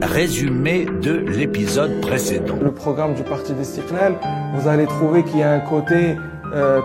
Résumé 0.00 0.84
de 0.84 1.10
l'épisode 1.10 2.00
précédent. 2.00 2.54
Le 2.62 2.70
programme 2.70 3.14
du 3.14 3.24
Parti 3.24 3.52
d'Istiklal, 3.52 4.14
vous 4.54 4.68
allez 4.68 4.86
trouver 4.86 5.24
qu'il 5.24 5.40
y 5.40 5.42
a 5.42 5.50
un 5.50 5.58
côté 5.58 6.14
euh. 6.54 6.80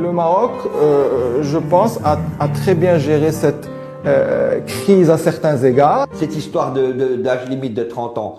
Le 0.00 0.10
Maroc, 0.10 0.52
euh, 0.74 1.42
je 1.42 1.58
pense, 1.58 1.98
a, 2.02 2.18
a, 2.40 2.48
très 2.48 2.74
bien 2.74 2.96
géré 2.96 3.30
cette 3.30 3.68
euh, 4.06 4.58
crise 4.60 5.10
à 5.10 5.18
certains 5.18 5.58
égards. 5.58 6.08
Cette 6.14 6.34
histoire 6.34 6.72
d'âge 6.72 6.94
de, 6.94 7.16
d'âge 7.16 7.46
limite 7.50 7.74
de 7.74 7.84
30 7.84 8.16
ans. 8.16 8.38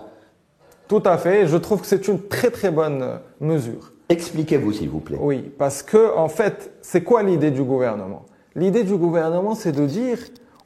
Tout 0.88 1.04
à 1.04 1.16
fait. 1.16 1.46
Je 1.46 1.56
trouve 1.56 1.82
que 1.82 1.86
c'est 1.86 2.08
une 2.08 2.20
très 2.20 2.50
très 2.50 2.72
bonne 2.72 3.20
mesure. 3.40 3.92
Expliquez-vous, 4.08 4.72
s'il 4.72 4.88
vous 4.88 4.98
plaît. 4.98 5.18
Oui, 5.20 5.48
parce 5.58 5.84
que 5.84 6.16
en 6.16 6.28
fait, 6.28 6.72
c'est 6.82 7.04
quoi 7.04 7.22
l'idée 7.22 7.52
du 7.52 7.62
gouvernement? 7.62 8.26
L'idée 8.56 8.82
du 8.82 8.96
gouvernement, 8.96 9.54
c'est 9.54 9.70
de 9.70 9.86
dire, 9.86 10.18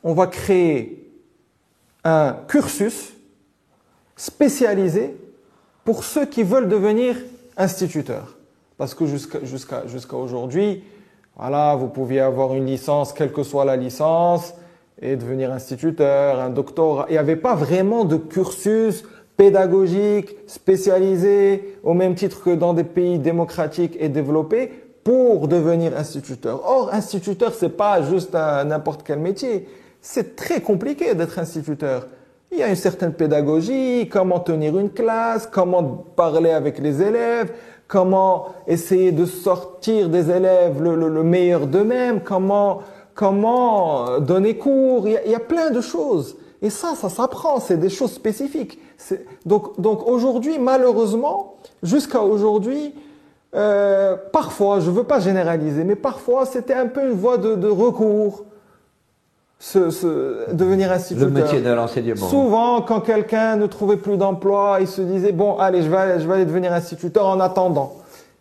on 0.05 0.15
va 0.15 0.27
créer 0.27 1.04
un 2.05 2.37
cursus 2.49 3.13
spécialisé 4.17 5.17
pour 5.85 6.05
ceux 6.05 6.27
qui 6.27 6.43
veulent 6.43 6.69
devenir 6.69 7.17
instituteurs. 7.57 8.37
Parce 8.77 8.95
que 8.95 9.07
jusqu'à 9.07 9.41
jusqu'à 9.87 10.17
aujourd'hui, 10.17 10.85
voilà, 11.37 11.75
vous 11.75 11.89
pouviez 11.89 12.21
avoir 12.21 12.55
une 12.55 12.67
licence, 12.67 13.13
quelle 13.13 13.33
que 13.33 13.43
soit 13.43 13.65
la 13.65 13.77
licence, 13.77 14.55
et 15.01 15.17
devenir 15.17 15.53
instituteur, 15.53 16.39
un 16.39 16.51
doctorat. 16.51 17.07
Il 17.09 17.13
n'y 17.13 17.19
avait 17.19 17.37
pas 17.37 17.55
vraiment 17.55 18.05
de 18.05 18.17
cursus 18.17 19.05
pédagogique 19.37 20.37
spécialisé 20.47 21.77
au 21.83 21.93
même 21.93 22.15
titre 22.15 22.43
que 22.43 22.55
dans 22.55 22.73
des 22.73 22.85
pays 22.85 23.19
démocratiques 23.19 23.97
et 23.99 24.09
développés 24.09 24.71
pour 25.03 25.49
devenir 25.49 25.97
instituteur. 25.97 26.63
Or, 26.65 26.91
instituteur, 26.93 27.53
c'est 27.53 27.77
pas 27.77 28.03
juste 28.03 28.33
n'importe 28.33 29.03
quel 29.05 29.19
métier 29.19 29.67
c'est 30.05 30.37
très 30.37 30.61
compliqué 30.61 31.15
d'être 31.15 31.39
instituteur. 31.39 32.07
Il 32.53 32.59
y 32.59 32.63
a 32.63 32.69
une 32.69 32.77
certaine 32.77 33.15
pédagogie, 33.15 34.07
comment 34.13 34.39
tenir 34.39 34.79
une 34.79 34.91
classe, 34.91 35.49
comment 35.51 35.83
parler 35.83 36.51
avec 36.51 36.79
les 36.79 37.01
élèves, 37.01 37.51
comment 37.89 38.49
essayer 38.67 39.13
de 39.13 39.25
sortir 39.25 40.11
des 40.11 40.31
élèves 40.31 40.83
le, 40.83 41.23
meilleur 41.23 41.67
d'eux-mêmes, 41.67 42.21
comment, 42.23 42.83
comment 43.15 44.21
donner 44.21 44.59
cours. 44.59 45.09
Il 45.09 45.31
y, 45.31 45.35
a, 45.35 45.41
plein 45.41 45.71
de 45.71 45.81
choses. 45.81 46.37
Et 46.61 46.69
ça, 46.69 46.95
ça 46.95 47.09
s'apprend, 47.09 47.59
c'est 47.59 47.79
des 47.79 47.89
choses 47.89 48.13
spécifiques. 48.13 48.79
Donc, 49.47 49.81
donc 49.81 50.07
aujourd'hui, 50.07 50.59
malheureusement, 50.59 51.55
jusqu'à 51.83 52.21
aujourd'hui, 52.21 52.95
euh, 53.55 54.17
parfois, 54.33 54.81
je 54.81 54.91
ne 54.91 54.97
veux 54.97 55.05
pas 55.05 55.19
généraliser, 55.19 55.83
mais 55.83 55.97
parfois 55.97 56.45
c'était 56.45 56.75
un 56.75 56.89
peu 56.89 57.07
une 57.07 57.17
voie 57.17 57.39
de, 57.39 57.55
de 57.55 57.69
recours 57.69 58.45
devenir 59.73 60.93
instituteur. 60.93 61.29
Le 61.29 61.35
métier 61.35 61.61
de 61.61 61.71
l'enseignement. 61.71 62.29
Souvent, 62.29 62.83
quand 62.83 63.01
quelqu'un 63.01 63.57
ne 63.57 63.67
trouvait 63.67 63.97
plus 63.97 64.17
d'emploi, 64.17 64.79
il 64.81 64.87
se 64.87 65.01
disait 65.01 65.33
bon, 65.33 65.57
allez, 65.59 65.83
je 65.83 65.89
vais, 65.89 65.97
aller, 65.97 66.21
je 66.21 66.29
vais 66.29 66.35
aller 66.35 66.45
devenir 66.45 66.73
instituteur 66.73 67.27
en 67.27 67.41
attendant. 67.41 67.97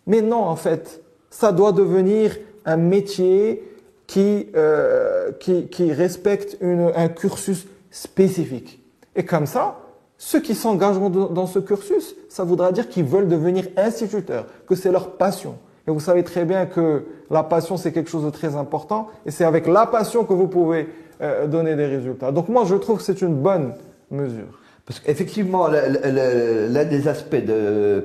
Mais 0.06 0.22
non, 0.22 0.44
en 0.44 0.56
fait, 0.56 1.02
ça 1.30 1.52
doit 1.52 1.72
devenir 1.72 2.36
un 2.66 2.78
métier 2.78 3.64
qui, 4.08 4.48
euh, 4.56 5.32
qui, 5.40 5.68
qui, 5.68 5.92
respecte 5.94 6.58
une, 6.62 6.92
un 6.96 7.08
cursus 7.08 7.66
spécifique. 7.90 8.82
Et 9.16 9.24
comme 9.24 9.46
ça, 9.46 9.80
ceux 10.18 10.40
qui 10.40 10.56
s'engageront 10.56 11.10
dans 11.10 11.48
ce 11.48 11.60
cursus, 11.60 12.16
ça 12.30 12.44
voudra 12.44 12.72
dire 12.72 12.90
qu'ils 12.90 13.06
veulent 13.06 13.28
devenir 13.28 13.66
instituteurs, 13.78 14.46
que 14.68 14.76
c'est 14.76 14.92
leur 14.92 15.12
passion. 15.12 15.58
Et 15.88 15.92
vous 15.92 16.00
savez 16.00 16.24
très 16.24 16.46
bien 16.46 16.66
que 16.66 17.06
la 17.30 17.44
passion, 17.44 17.78
c'est 17.78 17.92
quelque 17.92 18.10
chose 18.10 18.26
de 18.26 18.30
très 18.30 18.56
important. 18.56 19.10
Et 19.26 19.32
c'est 19.32 19.44
avec 19.44 19.68
la 19.68 19.86
passion 19.86 20.24
que 20.24 20.34
vous 20.34 20.48
pouvez 20.48 20.88
euh, 21.22 21.48
donner 21.48 21.76
des 21.76 21.88
résultats. 21.88 22.32
Donc 22.32 22.48
moi, 22.50 22.64
je 22.66 22.76
trouve 22.76 22.98
que 22.98 23.04
c'est 23.04 23.22
une 23.22 23.36
bonne 23.36 23.74
mesure. 24.10 24.60
Parce 24.86 25.00
qu'effectivement, 25.00 25.68
l'un 25.68 26.86
des 26.86 27.08
aspects 27.08 27.42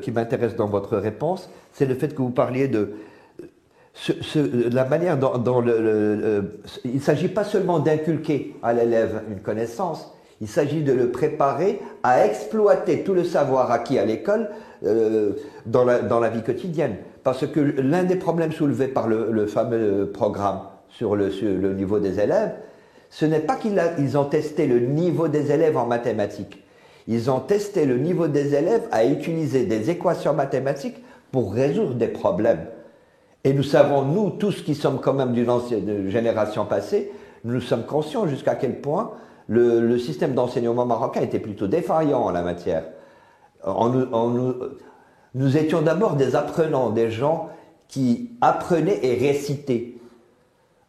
qui 0.01 0.12
m'intéresse 0.12 0.55
dans 0.55 0.69
votre 0.69 0.97
réponse, 0.97 1.51
c'est 1.73 1.87
le 1.87 1.95
fait 1.95 2.15
que 2.15 2.23
vous 2.23 2.31
parliez 2.31 2.69
de 2.69 2.93
la 4.71 4.84
manière 4.84 5.19
dont, 5.19 5.61
le, 5.61 6.61
il 6.84 6.94
ne 6.94 7.00
s'agit 7.00 7.28
pas 7.28 7.43
seulement 7.43 7.81
d'inculquer 7.81 8.55
à 8.62 8.72
l'élève 8.72 9.22
une 9.28 9.41
connaissance, 9.41 10.12
il 10.41 10.49
s'agit 10.49 10.82
de 10.82 10.93
le 10.93 11.10
préparer 11.10 11.81
à 12.03 12.25
exploiter 12.25 13.03
tout 13.03 13.15
le 13.15 13.25
savoir 13.25 13.71
acquis 13.71 13.99
à 13.99 14.04
l'école 14.04 14.50
euh, 14.84 15.32
dans, 15.66 15.84
la, 15.84 16.00
dans 16.00 16.21
la 16.21 16.31
vie 16.31 16.43
quotidienne. 16.43 16.97
Parce 17.25 17.47
que 17.47 17.60
l'un 17.60 18.04
des 18.04 18.16
problèmes 18.16 18.53
soulevés 18.53 18.88
par 18.88 19.09
le, 19.09 19.47
fameux 19.47 20.10
programme 20.12 20.60
sur 20.88 21.16
le, 21.16 21.31
sur 21.31 21.49
le 21.49 21.75
niveau 21.75 21.99
des 21.99 22.21
élèves, 22.21 22.53
ce 23.10 23.26
n'est 23.26 23.41
pas 23.41 23.56
qu'ils 23.56 24.19
ont 24.19 24.25
testé 24.25 24.66
le 24.66 24.81
niveau 24.81 25.28
des 25.28 25.50
élèves 25.50 25.76
en 25.76 25.87
mathématiques. 25.87 26.62
Ils 27.06 27.31
ont 27.31 27.41
testé 27.41 27.87
le 27.87 27.97
niveau 27.97 28.28
des 28.28 28.55
élèves 28.55 28.87
à 28.93 29.05
utiliser 29.05 29.65
des 29.65 29.91
équations 29.91 30.34
mathématiques 30.34 31.03
pour 31.32 31.53
résoudre 31.53 31.94
des 31.94 32.09
problèmes. 32.09 32.66
Et 33.44 33.53
nous 33.53 33.62
savons, 33.62 34.03
nous, 34.03 34.31
tous 34.31 34.62
qui 34.62 34.75
sommes 34.75 35.00
quand 35.00 35.15
même 35.15 35.32
d'une 35.32 36.10
génération 36.10 36.66
passée, 36.66 37.10
nous 37.44 37.60
sommes 37.60 37.84
conscients 37.84 38.26
jusqu'à 38.26 38.56
quel 38.56 38.81
point 38.81 39.12
le, 39.48 39.98
système 39.98 40.34
d'enseignement 40.34 40.86
marocain 40.86 41.22
était 41.22 41.38
plutôt 41.38 41.66
défaillant 41.66 42.20
en 42.20 42.31
la 42.31 42.42
matière. 42.42 42.84
nous 45.34 45.56
étions 45.56 45.82
d'abord 45.82 46.14
des 46.14 46.36
apprenants, 46.36 46.91
des 46.91 47.10
gens 47.10 47.50
qui 47.88 48.32
apprenaient 48.41 49.00
et 49.03 49.14
récitaient 49.14 49.98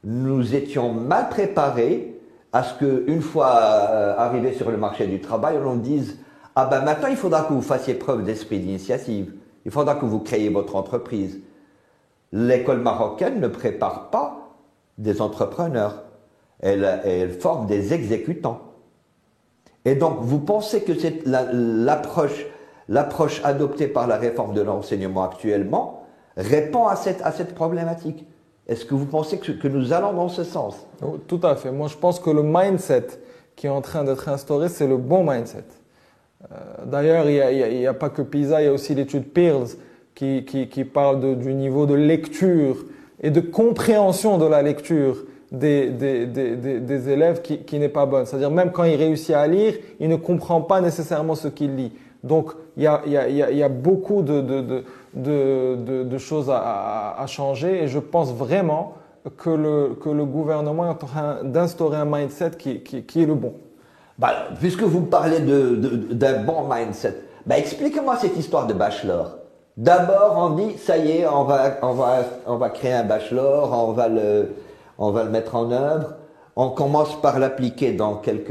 nous 0.03 0.55
étions 0.55 0.93
mal 0.93 1.29
préparés 1.29 2.15
à 2.51 2.63
ce 2.63 2.73
qu'une 2.77 3.21
fois 3.21 3.57
euh, 3.57 4.17
arrivés 4.17 4.53
sur 4.53 4.71
le 4.71 4.77
marché 4.77 5.07
du 5.07 5.19
travail, 5.19 5.57
on 5.63 5.75
dise 5.75 6.19
Ah 6.55 6.65
ben 6.65 6.81
maintenant, 6.81 7.09
il 7.09 7.15
faudra 7.15 7.43
que 7.43 7.53
vous 7.53 7.61
fassiez 7.61 7.93
preuve 7.93 8.23
d'esprit 8.23 8.59
d'initiative. 8.59 9.33
Il 9.65 9.71
faudra 9.71 9.95
que 9.95 10.05
vous 10.05 10.19
créiez 10.19 10.49
votre 10.49 10.75
entreprise. 10.75 11.41
L'école 12.31 12.79
marocaine 12.79 13.39
ne 13.39 13.47
prépare 13.47 14.09
pas 14.09 14.55
des 14.97 15.21
entrepreneurs. 15.21 16.03
Elle, 16.61 17.31
forme 17.39 17.67
des 17.67 17.93
exécutants. 17.93 18.61
Et 19.85 19.95
donc, 19.95 20.17
vous 20.21 20.39
pensez 20.39 20.81
que 20.81 20.93
c'est 20.93 21.25
l'approche, 21.25 23.41
adoptée 23.43 23.87
par 23.87 24.07
la 24.07 24.17
réforme 24.17 24.53
de 24.53 24.61
l'enseignement 24.61 25.23
actuellement 25.23 26.03
répond 26.35 26.87
à 26.87 26.95
cette, 26.95 27.21
à 27.21 27.31
cette 27.31 27.55
problématique? 27.55 28.25
Est-ce 28.67 28.85
que 28.85 28.93
vous 28.93 29.05
pensez 29.05 29.39
que, 29.39 29.67
nous 29.67 29.93
allons 29.93 30.13
dans 30.13 30.29
ce 30.29 30.43
sens? 30.43 30.85
Oh, 31.01 31.17
Tout 31.27 31.39
à 31.43 31.55
fait. 31.55 31.71
Moi, 31.71 31.87
je 31.87 31.97
pense 31.97 32.19
que 32.19 32.29
le 32.29 32.43
mindset 32.43 33.07
qui 33.55 33.67
est 33.67 33.71
en 33.71 33.81
train 33.81 34.03
d'être 34.03 34.29
instauré, 34.29 34.69
c'est 34.69 34.87
le 34.87 34.97
bon 34.97 35.29
mindset. 35.29 35.65
Euh, 36.51 36.55
d'ailleurs, 36.85 37.29
il 37.29 37.79
n'y 37.79 37.87
a, 37.87 37.93
pas 37.93 38.09
que 38.09 38.21
PISA, 38.21 38.61
il 38.61 38.65
y 38.65 38.67
a 38.67 38.73
aussi 38.73 38.95
l'étude 38.95 39.31
Pearls 39.33 39.69
qui, 40.15 40.89
parle 40.93 41.37
du 41.37 41.53
niveau 41.53 41.85
de 41.85 41.93
lecture 41.93 42.85
et 43.21 43.31
de 43.31 43.41
compréhension 43.41 44.37
de 44.37 44.45
la 44.45 44.61
lecture 44.61 45.25
des, 45.51 45.89
des, 45.89 47.09
élèves 47.09 47.41
qui, 47.41 47.59
qui 47.59 47.79
n'est 47.79 47.89
pas 47.89 48.05
bonne. 48.05 48.25
C'est-à-dire 48.25 48.51
même 48.51 48.71
quand 48.71 48.83
il 48.83 48.95
réussit 48.95 49.35
à 49.35 49.47
lire, 49.47 49.75
il 49.99 50.09
ne 50.09 50.15
comprend 50.15 50.61
pas 50.61 50.81
nécessairement 50.81 51.35
ce 51.35 51.47
qu'il 51.47 51.75
lit. 51.75 51.91
Donc 52.23 52.51
il 52.77 52.83
y 52.83 52.87
a, 52.87 53.01
y, 53.07 53.17
a, 53.17 53.51
y 53.51 53.63
a, 53.63 53.69
beaucoup 53.69 54.21
de, 54.21 54.41
de, 54.41 54.83
de, 55.13 56.03
de 56.03 56.17
choses 56.17 56.49
à, 56.49 57.15
à, 57.17 57.27
changer 57.27 57.83
et 57.83 57.87
je 57.87 57.99
pense 57.99 58.33
vraiment 58.33 58.95
que 59.37 59.49
le, 59.49 59.95
que 60.01 60.09
le 60.09 60.25
gouvernement 60.25 60.85
est 60.85 60.89
en 60.89 60.95
train 60.95 61.43
d'instaurer 61.43 61.97
un 61.97 62.05
mindset 62.05 62.51
qui, 62.51 62.81
qui, 62.81 63.03
qui, 63.03 63.23
est 63.23 63.25
le 63.25 63.35
bon. 63.35 63.53
Bah, 64.17 64.33
puisque 64.59 64.83
vous 64.83 65.01
parlez 65.01 65.39
d'un 65.39 66.43
bon 66.43 66.67
mindset, 66.69 67.15
bah, 67.45 67.57
expliquez-moi 67.57 68.17
cette 68.17 68.37
histoire 68.37 68.67
de 68.67 68.73
bachelor. 68.73 69.37
D'abord, 69.77 70.35
on 70.37 70.49
dit, 70.55 70.77
ça 70.77 70.97
y 70.97 71.19
est, 71.19 71.27
on 71.27 71.45
va, 71.45 71.77
on 71.81 71.93
va, 71.93 72.17
on 72.45 72.57
va 72.57 72.69
créer 72.69 72.91
un 72.91 73.05
bachelor, 73.05 73.71
on 73.71 73.93
va 73.93 74.09
le, 74.09 74.49
on 74.99 75.11
va 75.11 75.23
le 75.23 75.31
mettre 75.31 75.55
en 75.55 75.71
œuvre. 75.71 76.13
On 76.55 76.69
commence 76.69 77.19
par 77.19 77.39
l'appliquer 77.39 77.93
dans 77.93 78.17
quelques 78.17 78.49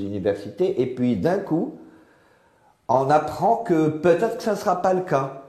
universités, 0.00 0.82
et 0.82 0.86
puis 0.86 1.16
d'un 1.16 1.38
coup, 1.38 1.78
on 2.88 3.08
apprend 3.08 3.56
que 3.56 3.88
peut-être 3.88 4.38
que 4.38 4.42
ça 4.42 4.50
ne 4.50 4.56
sera 4.56 4.82
pas 4.82 4.92
le 4.92 5.02
cas. 5.02 5.44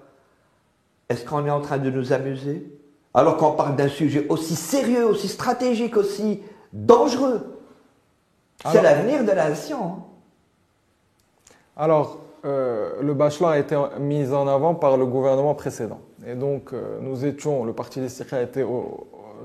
Est-ce 1.09 1.25
qu'on 1.25 1.45
est 1.45 1.51
en 1.51 1.61
train 1.61 1.79
de 1.79 1.89
nous 1.89 2.13
amuser? 2.13 2.79
Alors 3.13 3.37
qu'on 3.37 3.51
parle 3.51 3.75
d'un 3.75 3.89
sujet 3.89 4.25
aussi 4.29 4.55
sérieux, 4.55 5.05
aussi 5.05 5.27
stratégique, 5.27 5.97
aussi 5.97 6.41
dangereux. 6.71 7.59
C'est 8.71 8.81
l'avenir 8.81 9.23
de 9.23 9.31
la 9.31 9.49
nation. 9.49 9.83
Hein. 9.83 9.97
Alors, 11.75 12.19
euh, 12.45 13.01
le 13.01 13.13
bachelor 13.13 13.49
a 13.49 13.59
été 13.59 13.75
mis 13.99 14.31
en 14.31 14.47
avant 14.47 14.75
par 14.75 14.95
le 14.95 15.05
gouvernement 15.05 15.55
précédent. 15.55 15.99
Et 16.25 16.35
donc, 16.35 16.71
euh, 16.71 16.99
nous 17.01 17.25
étions, 17.25 17.65
le 17.65 17.73
Parti 17.73 17.99
des 17.99 18.09
Syriens 18.09 18.41
était 18.41 18.63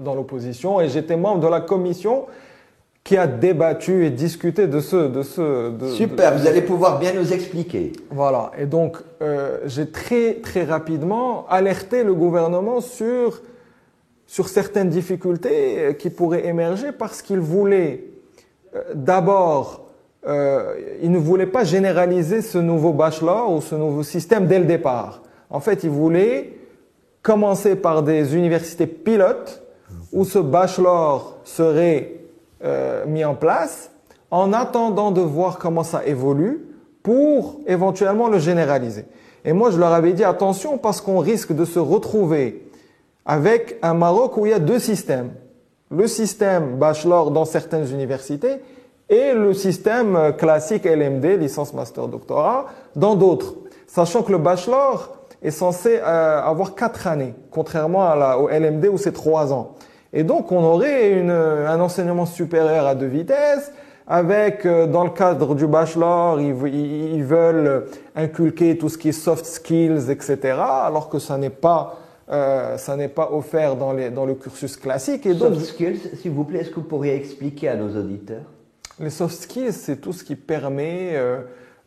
dans 0.01 0.15
l'opposition 0.15 0.81
et 0.81 0.89
j'étais 0.89 1.17
membre 1.17 1.41
de 1.41 1.49
la 1.49 1.61
commission 1.61 2.27
qui 3.05 3.17
a 3.17 3.27
débattu 3.27 4.05
et 4.05 4.11
discuté 4.11 4.67
de 4.67 4.81
ce... 4.81 5.09
De 5.09 5.23
ce 5.23 5.71
de, 5.71 5.89
Super, 5.89 6.37
vous 6.37 6.47
allez 6.47 6.61
pouvoir 6.61 6.99
bien 6.99 7.13
nous 7.15 7.33
expliquer. 7.33 7.93
Voilà, 8.11 8.51
et 8.59 8.67
donc 8.67 8.99
euh, 9.23 9.59
j'ai 9.65 9.91
très 9.91 10.35
très 10.35 10.65
rapidement 10.65 11.47
alerté 11.49 12.05
le 12.05 12.15
gouvernement 12.15 12.81
sur, 12.81 13.41
sur 14.27 14.49
certaines 14.49 14.91
difficultés 14.91 15.79
euh, 15.79 15.93
qui 15.95 16.11
pourraient 16.11 16.47
émerger 16.47 16.93
parce 16.93 17.23
qu'il 17.23 17.41
voulait 17.41 18.05
euh, 18.75 18.83
d'abord 18.95 19.89
euh, 20.27 20.75
il 21.03 21.11
ne 21.11 21.19
voulait 21.19 21.47
pas 21.47 21.65
généraliser 21.65 22.43
ce 22.43 22.59
nouveau 22.59 22.93
bachelor 22.93 23.53
ou 23.53 23.61
ce 23.61 23.75
nouveau 23.75 24.03
système 24.03 24.47
dès 24.47 24.59
le 24.59 24.65
départ. 24.65 25.23
En 25.49 25.61
fait, 25.61 25.85
il 25.85 25.91
voulait 25.91 26.59
commencer 27.23 27.77
par 27.77 28.03
des 28.03 28.37
universités 28.37 28.87
pilotes 28.87 29.63
où 30.13 30.25
ce 30.25 30.39
bachelor 30.39 31.37
serait 31.45 32.13
euh, 32.65 33.05
mis 33.07 33.25
en 33.25 33.35
place 33.35 33.91
en 34.31 34.53
attendant 34.53 35.11
de 35.11 35.21
voir 35.21 35.59
comment 35.59 35.85
ça 35.85 36.05
évolue 36.07 36.67
pour 37.03 37.61
éventuellement 37.67 38.29
le 38.29 38.39
généraliser. 38.39 39.07
Et 39.45 39.53
moi, 39.53 39.71
je 39.71 39.79
leur 39.79 39.93
avais 39.93 40.13
dit 40.13 40.25
attention 40.25 40.79
parce 40.79 41.01
qu'on 41.01 41.19
risque 41.19 41.53
de 41.53 41.65
se 41.65 41.79
retrouver 41.79 42.69
avec 43.25 43.79
un 43.83 43.95
Maroc 43.95 44.37
où 44.37 44.47
il 44.47 44.51
y 44.51 44.55
a 44.55 44.59
deux 44.59 44.79
systèmes. 44.79 45.31
Le 45.91 46.07
système 46.07 46.77
bachelor 46.77 47.31
dans 47.31 47.45
certaines 47.45 47.91
universités 47.91 48.57
et 49.09 49.33
le 49.33 49.55
système 49.55 50.35
classique 50.37 50.85
LMD, 50.85 51.39
licence, 51.39 51.73
master, 51.73 52.09
doctorat, 52.09 52.67
dans 52.95 53.15
d'autres. 53.15 53.55
Sachant 53.87 54.23
que 54.23 54.33
le 54.33 54.39
bachelor 54.39 55.17
est 55.43 55.51
censé 55.51 55.99
euh, 56.03 56.43
avoir 56.43 56.75
quatre 56.75 57.07
années, 57.07 57.35
contrairement 57.51 58.07
à 58.07 58.17
la, 58.17 58.39
au 58.39 58.49
LMD 58.49 58.87
où 58.93 58.99
c'est 58.99 59.13
trois 59.13 59.53
ans. 59.53 59.77
Et 60.13 60.25
donc, 60.25 60.53
on 60.53 60.65
aurait 60.65 61.13
une, 61.13 61.31
un 61.31 61.81
enseignement 61.81 62.27
supérieur 62.27 62.87
à 62.87 62.95
deux 62.95 63.07
vitesses, 63.07 63.73
avec, 64.09 64.65
euh, 64.65 64.87
dans 64.87 65.05
le 65.05 65.11
cadre 65.11 65.55
du 65.55 65.67
bachelor, 65.67 66.41
ils, 66.41 66.57
ils, 66.75 67.25
veulent 67.25 67.85
inculquer 68.17 68.79
tout 68.79 68.89
ce 68.89 68.97
qui 68.97 69.11
est 69.11 69.13
soft 69.13 69.45
skills, 69.45 70.11
etc., 70.11 70.57
alors 70.59 71.11
que 71.11 71.19
ça 71.19 71.37
n'est 71.37 71.51
pas, 71.51 71.99
euh, 72.31 72.79
ça 72.79 72.97
n'est 72.97 73.09
pas 73.09 73.31
offert 73.33 73.77
dans, 73.77 73.93
les, 73.93 74.09
dans 74.09 74.25
le 74.25 74.35
cursus 74.35 74.79
classique. 74.79 75.27
Et 75.27 75.35
soft 75.35 75.61
skills, 75.61 76.01
s'il 76.15 76.31
vous 76.31 76.45
plaît, 76.45 76.61
est-ce 76.61 76.71
que 76.71 76.77
vous 76.77 76.89
pourriez 76.89 77.15
expliquer 77.17 77.69
à 77.69 77.77
nos 77.77 77.95
auditeurs? 78.01 78.45
Les 78.99 79.11
soft 79.11 79.43
skills, 79.43 79.75
c'est 79.75 80.01
tout 80.01 80.15
ce 80.15 80.25
qui 80.25 80.37
permet 80.37 81.11
euh, 81.13 81.41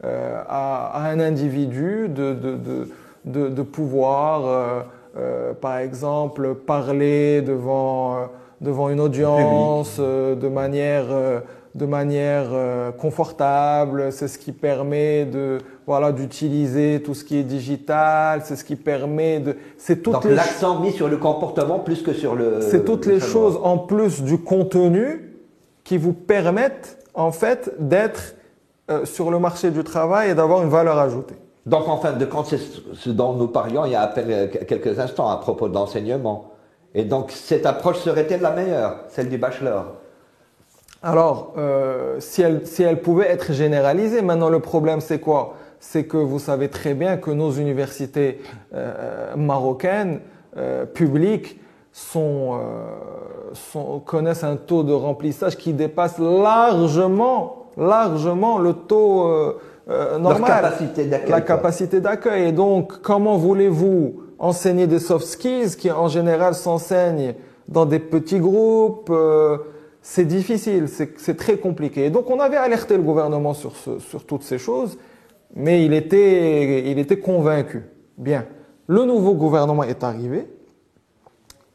euh 0.04 0.44
à, 0.48 1.06
à, 1.06 1.10
un 1.10 1.20
individu 1.20 2.08
de, 2.08 2.34
de, 2.34 2.56
de, 2.56 2.90
de, 3.26 3.50
de 3.50 3.62
pouvoir, 3.64 4.86
par 5.60 5.78
exemple, 5.78 6.56
parler 6.56 7.42
devant, 7.42 8.30
devant 8.62 8.90
une 8.90 9.00
audience 9.00 10.00
de 10.00 10.48
manière 10.48 11.08
de 11.76 11.86
manière 11.86 12.48
euh, 12.52 12.92
confortable, 12.92 14.12
c'est 14.12 14.28
ce 14.28 14.38
qui 14.38 14.52
permet 14.52 15.26
de 15.26 15.60
voilà 15.88 16.12
d'utiliser 16.12 17.02
tout 17.04 17.14
ce 17.14 17.24
qui 17.24 17.38
est 17.38 17.44
digital, 17.44 18.42
c'est 18.44 18.56
ce 18.56 18.66
qui 18.66 18.76
permet 18.76 19.40
de 19.40 19.56
c'est 19.78 20.02
toutes 20.02 20.14
Donc 20.14 20.26
l'accent 20.26 20.80
mis 20.80 20.92
sur 20.92 21.08
le 21.08 21.18
comportement 21.18 21.80
plus 21.80 22.02
que 22.02 22.14
sur 22.14 22.36
le 22.36 22.60
C'est 22.62 22.84
toutes 22.84 23.06
les 23.06 23.20
choses 23.20 23.58
en 23.64 23.78
plus 23.78 24.22
du 24.22 24.38
contenu 24.38 25.34
qui 25.84 25.98
vous 25.98 26.14
permettent 26.14 26.98
en 27.14 27.32
fait 27.32 27.74
d'être 27.80 28.36
euh, 28.90 29.06
sur 29.06 29.32
le 29.32 29.40
marché 29.40 29.72
du 29.72 29.84
travail 29.84 30.32
et 30.32 30.36
d'avoir 30.36 30.64
une 30.64 30.70
valeur 30.70 30.98
ajoutée. 30.98 31.36
Donc 31.66 31.88
en 31.88 31.98
fin 31.98 32.14
de 32.14 32.26
compte, 32.26 32.48
c'est 32.48 32.60
ce 32.94 33.10
dont 33.10 33.34
nous 33.34 33.48
parlions 33.48 33.86
il 33.86 33.92
y 33.92 33.96
a 33.96 34.02
à 34.02 34.18
euh, 34.20 34.48
quelques 34.48 35.00
instants 35.00 35.30
à 35.30 35.38
propos 35.38 35.70
d'enseignement. 35.70 36.52
Et 36.94 37.04
donc 37.04 37.32
cette 37.32 37.66
approche 37.66 38.00
serait-elle 38.00 38.42
la 38.42 38.52
meilleure, 38.52 38.98
celle 39.10 39.30
du 39.30 39.38
bachelor? 39.38 39.86
Alors, 41.04 41.54
euh, 41.58 42.18
si, 42.20 42.44
elle, 42.44 43.02
pouvait 43.02 43.28
être 43.28 43.54
généralisée, 43.54 44.22
maintenant 44.22 44.50
le 44.50 44.60
problème 44.60 45.02
c'est 45.02 45.20
quoi? 45.20 45.56
C'est 45.80 46.04
que 46.04 46.18
vous 46.18 46.38
savez 46.38 46.70
très 46.70 46.94
bien 46.94 47.18
que 47.18 47.32
nos 47.32 47.52
universités 47.52 48.40
euh, 48.76 49.36
marocaines 49.36 50.20
euh, 50.58 50.86
publiques 50.86 51.60
connaissent 54.06 54.44
un 54.44 54.56
taux 54.58 54.84
de 54.84 54.94
remplissage 54.94 55.58
qui 55.58 55.74
dépasse 55.74 56.20
largement, 56.20 57.72
largement 57.78 58.60
le 58.60 58.74
taux 58.74 59.28
euh, 59.90 60.16
euh, 60.16 60.18
normal, 60.20 60.62
capacité 60.62 61.10
la 61.28 61.42
capacité 61.42 62.02
d'accueil. 62.02 62.50
Et 62.50 62.52
donc, 62.52 63.02
comment 63.02 63.38
voulez-vous 63.38 64.22
enseigner 64.40 64.88
des 64.88 65.00
soft 65.00 65.26
skills 65.26 65.76
qui 65.78 65.92
en 65.92 66.08
général 66.08 66.56
s'enseignent 66.56 67.36
dans 67.68 67.86
des 67.86 68.00
petits 68.00 68.40
groupes 68.40 69.12
c'est 70.02 70.26
difficile, 70.26 70.88
c'est 70.88 71.38
très 71.38 71.58
compliqué. 71.58 72.10
donc 72.10 72.30
on 72.32 72.40
avait 72.40 72.58
alerté 72.58 72.98
le 72.98 73.04
gouvernement 73.04 73.54
sur, 73.54 73.76
ce, 73.76 74.00
sur 74.00 74.26
toutes 74.26 74.42
ces 74.42 74.58
choses, 74.58 74.98
mais 75.56 75.86
il 75.86 75.94
était, 75.94 76.90
il 76.90 76.98
était 76.98 77.20
convaincu. 77.20 77.84
Bien, 78.18 78.46
le 78.88 79.06
nouveau 79.06 79.36
gouvernement 79.36 79.84
est 79.84 80.04
arrivé, 80.04 80.48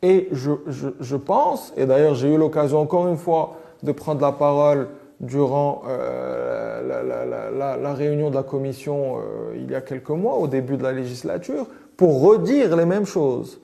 et 0.02 0.28
je, 0.32 0.52
je, 0.66 0.88
je 0.98 1.16
pense, 1.16 1.72
et 1.76 1.86
d'ailleurs 1.86 2.14
j'ai 2.14 2.34
eu 2.34 2.36
l'occasion 2.36 2.80
encore 2.80 3.06
une 3.06 3.16
fois 3.16 3.58
de 3.82 3.92
prendre 3.92 4.20
la 4.20 4.32
parole 4.32 4.88
durant 5.20 5.82
euh, 5.88 6.82
la, 7.80 7.94
réunion 7.94 8.30
de 8.30 8.34
la 8.34 8.42
commission 8.42 9.16
euh, 9.16 9.54
il 9.56 9.70
y 9.70 9.74
a 9.74 9.80
quelques 9.80 10.10
mois, 10.10 10.36
au 10.36 10.46
début 10.46 10.76
de 10.76 10.82
la 10.82 10.92
législature, 10.92 11.66
pour 11.96 12.20
redire 12.20 12.76
les 12.76 12.84
mêmes 12.84 13.06
choses. 13.06 13.60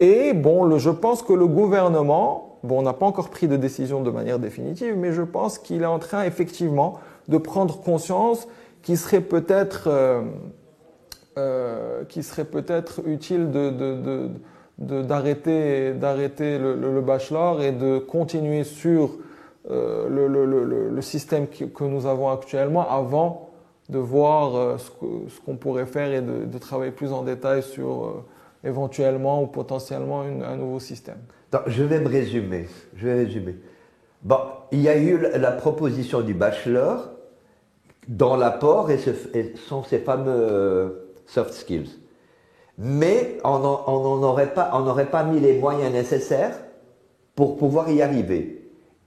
Et 0.00 0.32
bon, 0.32 0.64
le, 0.64 0.78
je 0.78 0.90
pense 0.90 1.22
que 1.22 1.32
le 1.32 1.46
gouvernement 1.46 2.50
Bon, 2.62 2.80
on 2.80 2.82
n'a 2.82 2.92
pas 2.92 3.06
encore 3.06 3.30
pris 3.30 3.48
de 3.48 3.56
décision 3.56 4.02
de 4.02 4.10
manière 4.10 4.38
définitive, 4.38 4.94
mais 4.96 5.12
je 5.12 5.22
pense 5.22 5.58
qu'il 5.58 5.82
est 5.82 5.86
en 5.86 5.98
train 5.98 6.24
effectivement 6.24 6.98
de 7.28 7.38
prendre 7.38 7.80
conscience 7.80 8.46
qu'il 8.82 8.98
serait 8.98 9.22
peut-être 9.22 9.84
euh, 9.86 10.22
euh, 11.38 12.02
serait 12.20 12.44
peut-être 12.44 13.00
utile 13.06 13.50
de, 13.50 14.30
d'arrêter 14.78 15.94
d'arrêter 15.94 16.58
le, 16.58 16.74
le, 16.74 17.00
bachelor 17.00 17.62
et 17.62 17.72
de 17.72 17.98
continuer 17.98 18.64
sur 18.64 19.16
euh, 19.70 20.90
le, 20.90 21.02
système 21.02 21.46
que 21.46 21.84
nous 21.84 22.06
avons 22.06 22.28
actuellement 22.28 22.88
avant 22.90 23.50
de 23.88 23.98
voir 23.98 24.56
euh, 24.56 24.76
ce 24.78 25.40
qu'on 25.40 25.56
pourrait 25.56 25.86
faire 25.86 26.12
et 26.12 26.20
de, 26.20 26.58
travailler 26.58 26.90
plus 26.90 27.12
en 27.12 27.22
détail 27.22 27.62
sur 27.62 28.04
euh, 28.04 28.24
éventuellement 28.64 29.42
ou 29.42 29.46
potentiellement 29.46 30.22
un 30.22 30.56
nouveau 30.56 30.80
système. 30.80 31.18
Je 31.66 31.82
vais 31.82 32.00
me 32.00 32.08
résumer. 32.08 32.68
Je 32.96 33.06
vais 33.06 33.14
résumer. 33.14 33.56
Bon, 34.22 34.38
il 34.72 34.82
y 34.82 34.88
a 34.88 34.96
eu 34.96 35.18
la 35.18 35.52
proposition 35.52 36.20
du 36.20 36.34
bachelor 36.34 37.10
dont 38.08 38.36
l'apport 38.36 38.90
et, 38.90 38.98
ce, 38.98 39.10
sont 39.68 39.82
ces 39.82 39.98
fameux 39.98 41.12
soft 41.26 41.52
skills. 41.54 41.98
Mais 42.76 43.38
on 43.44 43.58
n'aurait 44.18 44.52
pas, 44.52 44.70
on 44.74 44.80
n'aurait 44.80 45.10
pas 45.10 45.22
mis 45.22 45.40
les 45.40 45.58
moyens 45.58 45.92
nécessaires 45.92 46.58
pour 47.34 47.56
pouvoir 47.56 47.90
y 47.90 48.02
arriver. 48.02 48.59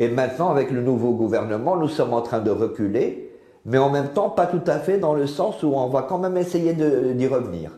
Et 0.04 0.10
maintenant, 0.10 0.50
avec 0.50 0.70
le 0.70 0.82
nouveau 0.82 1.12
gouvernement, 1.12 1.78
nous 1.78 1.88
sommes 1.88 2.14
en 2.14 2.22
train 2.22 2.40
de 2.40 2.52
reculer, 2.52 3.32
mais 3.66 3.78
en 3.78 3.90
même 3.90 4.10
temps, 4.10 4.30
pas 4.30 4.48
tout 4.48 4.62
à 4.68 4.80
fait 4.80 4.98
dans 4.98 5.14
le 5.14 5.28
sens 5.28 5.64
où 5.64 5.68
on 5.74 5.88
va 5.88 6.02
quand 6.02 6.18
même 6.18 6.36
essayer 6.36 6.74
d'y 6.74 7.28
revenir. 7.28 7.72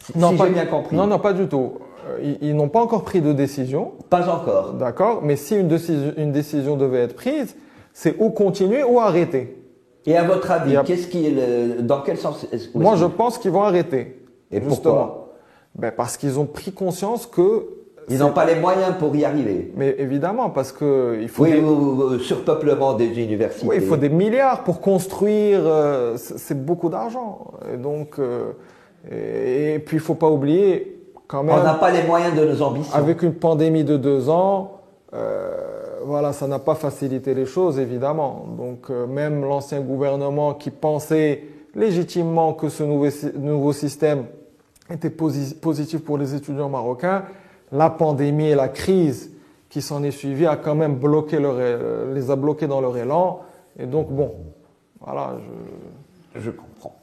Si, 0.00 0.16
non, 0.16 0.30
si 0.30 0.36
pas, 0.38 0.48
bien 0.48 0.64
compris. 0.64 0.96
Non, 0.96 1.06
non, 1.06 1.18
pas 1.18 1.34
du 1.34 1.46
tout. 1.46 1.72
Euh, 2.08 2.18
ils, 2.22 2.38
ils 2.40 2.56
n'ont 2.56 2.70
pas 2.70 2.80
encore 2.80 3.02
pris 3.04 3.20
de 3.20 3.34
décision. 3.34 3.92
Pas 4.08 4.30
encore. 4.30 4.72
D'accord. 4.74 5.20
Mais 5.22 5.36
si 5.36 5.56
une 5.56 5.68
décision, 5.68 6.14
une 6.16 6.32
décision 6.32 6.76
devait 6.76 7.00
être 7.00 7.16
prise, 7.16 7.54
c'est 7.92 8.16
ou 8.18 8.30
continuer 8.30 8.82
ou 8.82 8.98
arrêter. 8.98 9.62
Et 10.06 10.16
à 10.16 10.22
votre 10.22 10.50
avis, 10.50 10.74
a... 10.74 10.84
qu'est-ce 10.84 11.08
qui 11.08 11.26
est 11.26 11.30
le, 11.32 11.82
dans 11.82 12.00
quel 12.00 12.16
sens 12.16 12.46
Moi, 12.74 12.96
je 12.96 13.04
pense 13.04 13.36
qu'ils 13.36 13.50
vont 13.50 13.64
arrêter. 13.64 14.24
Et 14.50 14.62
justement. 14.62 14.94
pourquoi 14.94 15.34
ben 15.74 15.92
Parce 15.94 16.16
qu'ils 16.16 16.38
ont 16.38 16.46
pris 16.46 16.72
conscience 16.72 17.26
que 17.26 17.66
ils 18.10 18.18
n'ont 18.18 18.32
pas 18.32 18.44
les 18.44 18.54
moyens 18.54 18.94
pour 18.98 19.14
y 19.14 19.24
arriver. 19.24 19.72
Mais 19.76 19.94
évidemment, 19.98 20.50
parce 20.50 20.72
que 20.72 21.18
il 21.20 21.28
faut 21.28 21.44
oui, 21.44 21.52
des... 21.52 22.24
surpeuplement 22.24 22.94
des 22.94 23.20
universités. 23.20 23.66
Oui, 23.66 23.76
il 23.78 23.82
faut 23.82 23.96
des 23.96 24.08
milliards 24.08 24.64
pour 24.64 24.80
construire. 24.80 25.60
Euh, 25.64 26.16
c'est 26.16 26.64
beaucoup 26.64 26.88
d'argent. 26.88 27.52
Et 27.72 27.76
donc, 27.76 28.18
euh, 28.18 28.52
et, 29.10 29.74
et, 29.74 29.78
puis 29.78 29.96
il 29.96 30.00
faut 30.00 30.14
pas 30.14 30.28
oublier 30.28 30.98
quand 31.26 31.42
même. 31.42 31.56
On 31.58 31.62
n'a 31.62 31.74
pas 31.74 31.90
les 31.90 32.02
moyens 32.02 32.34
de 32.34 32.44
nos 32.44 32.62
ambitions. 32.62 32.94
Avec 32.94 33.22
une 33.22 33.34
pandémie 33.34 33.84
de 33.84 33.96
deux 33.96 34.28
ans, 34.28 34.78
euh, 35.14 35.50
voilà, 36.04 36.32
ça 36.32 36.46
n'a 36.46 36.58
pas 36.58 36.74
facilité 36.74 37.34
les 37.34 37.46
choses, 37.46 37.78
évidemment. 37.78 38.46
Donc, 38.56 38.90
euh, 38.90 39.06
même 39.06 39.42
l'ancien 39.42 39.80
gouvernement 39.80 40.54
qui 40.54 40.70
pensait 40.70 41.44
légitimement 41.74 42.54
que 42.54 42.68
ce 42.68 42.82
nouveau, 42.82 43.08
nouveau 43.38 43.72
système 43.72 44.24
était 44.90 45.10
posi 45.10 45.54
positif 45.54 46.02
pour 46.02 46.18
les 46.18 46.34
étudiants 46.34 46.68
marocains, 46.68 47.24
la 47.72 47.90
pandémie 47.90 48.48
et 48.48 48.54
la 48.54 48.68
crise 48.68 49.30
qui 49.68 49.82
s'en 49.82 50.02
est 50.02 50.10
suivie 50.10 50.46
a 50.46 50.56
quand 50.56 50.74
même 50.74 50.96
bloqué 50.96 51.38
leur, 51.38 51.56
les 52.12 52.30
a 52.30 52.36
bloqués 52.36 52.66
dans 52.66 52.80
leur 52.80 52.96
élan. 52.96 53.40
Et 53.78 53.86
donc, 53.86 54.10
bon, 54.10 54.34
voilà, 55.00 55.36
je, 56.34 56.40
je 56.40 56.50
comprends. 56.50 56.96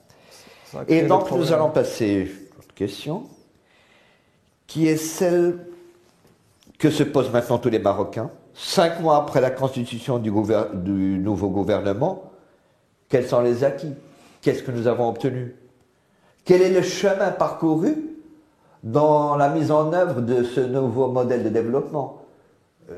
Et 0.88 1.04
donc, 1.04 1.32
nous 1.32 1.54
allons 1.54 1.70
passer 1.70 2.16
à 2.16 2.64
une 2.64 2.74
question 2.74 3.24
qui 4.68 4.88
est 4.88 4.98
celle 4.98 5.60
que 6.80 6.90
se 6.90 7.04
posent 7.04 7.32
maintenant 7.32 7.60
tous 7.60 7.70
les 7.70 7.80
Marocains. 7.80 8.32
Cinq 8.54 9.00
mois 9.00 9.18
après 9.18 9.42
la 9.42 9.52
constitution 9.52 10.18
du, 10.18 10.32
du 10.74 11.20
nouveau 11.20 11.50
gouvernement, 11.50 12.32
quels 13.10 13.28
sont 13.28 13.42
les 13.42 13.64
acquis? 13.64 13.94
Qu'est-ce 14.42 14.64
que 14.64 14.72
nous 14.72 14.88
avons 14.88 15.10
obtenu? 15.10 15.56
Quel 16.44 16.62
est 16.62 16.72
le 16.72 16.82
chemin 16.82 17.32
parcouru 17.32 18.15
dans 18.86 19.36
la 19.36 19.50
mise 19.50 19.72
en 19.72 19.92
œuvre 19.94 20.22
de 20.22 20.44
ce 20.44 20.62
nouveau 20.62 21.08
modèle 21.08 21.44
de 21.44 21.50
développement. 21.50 22.22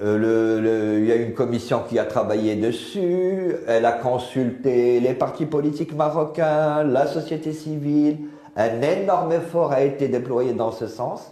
Euh, 0.04 1.00
il 1.02 1.08
y 1.08 1.12
a 1.14 1.16
une 1.16 1.34
commission 1.34 1.82
qui 1.88 1.98
a 1.98 2.04
travaillé 2.04 2.56
dessus, 2.56 3.56
elle 3.68 3.86
a 3.86 3.94
consulté 3.94 5.00
les 5.00 5.14
partis 5.14 5.46
politiques 5.46 5.96
marocains, 5.96 6.84
la 6.84 7.08
société 7.08 7.54
civile, 7.54 8.18
un 8.58 8.82
énorme 8.82 9.32
effort 9.32 9.72
a 9.72 9.82
été 9.82 10.10
déployé 10.10 10.52
dans 10.52 10.72
ce 10.72 10.88
sens. 10.88 11.32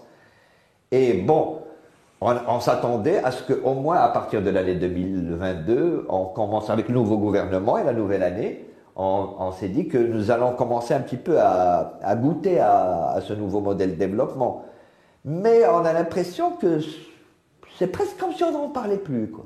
Et 0.89 1.13
bon, 1.13 1.57
on, 2.21 2.33
on 2.47 2.61
s'attendait 2.61 3.17
à 3.17 3.31
ce 3.31 3.51
qu'au 3.51 3.73
moins 3.73 3.97
à 3.97 4.07
partir 4.07 4.41
de 4.41 4.49
l'année 4.49 4.75
2022, 4.75 6.05
on 6.07 6.25
commence 6.25 6.69
avec 6.69 6.87
le 6.87 6.93
nouveau 6.93 7.17
gouvernement 7.17 7.77
et 7.77 7.83
la 7.83 7.91
nouvelle 7.91 8.23
année, 8.23 8.64
on, 8.95 9.27
on 9.39 9.51
s'est 9.51 9.67
dit 9.69 9.87
que 9.87 9.97
nous 9.97 10.31
allons 10.31 10.53
commencer 10.53 10.93
un 10.93 11.01
petit 11.01 11.17
peu 11.17 11.39
à, 11.39 11.93
à 12.01 12.15
goûter 12.15 12.59
à, 12.59 13.09
à 13.11 13.21
ce 13.21 13.33
nouveau 13.33 13.59
modèle 13.59 13.91
de 13.91 13.95
développement. 13.95 14.63
Mais 15.25 15.67
on 15.67 15.83
a 15.83 15.93
l'impression 15.93 16.51
que 16.51 16.79
c'est 17.77 17.87
presque 17.87 18.17
comme 18.17 18.33
si 18.33 18.43
on 18.43 18.51
n'en 18.51 18.69
parlait 18.69 18.97
plus. 18.97 19.29
Quoi. 19.31 19.45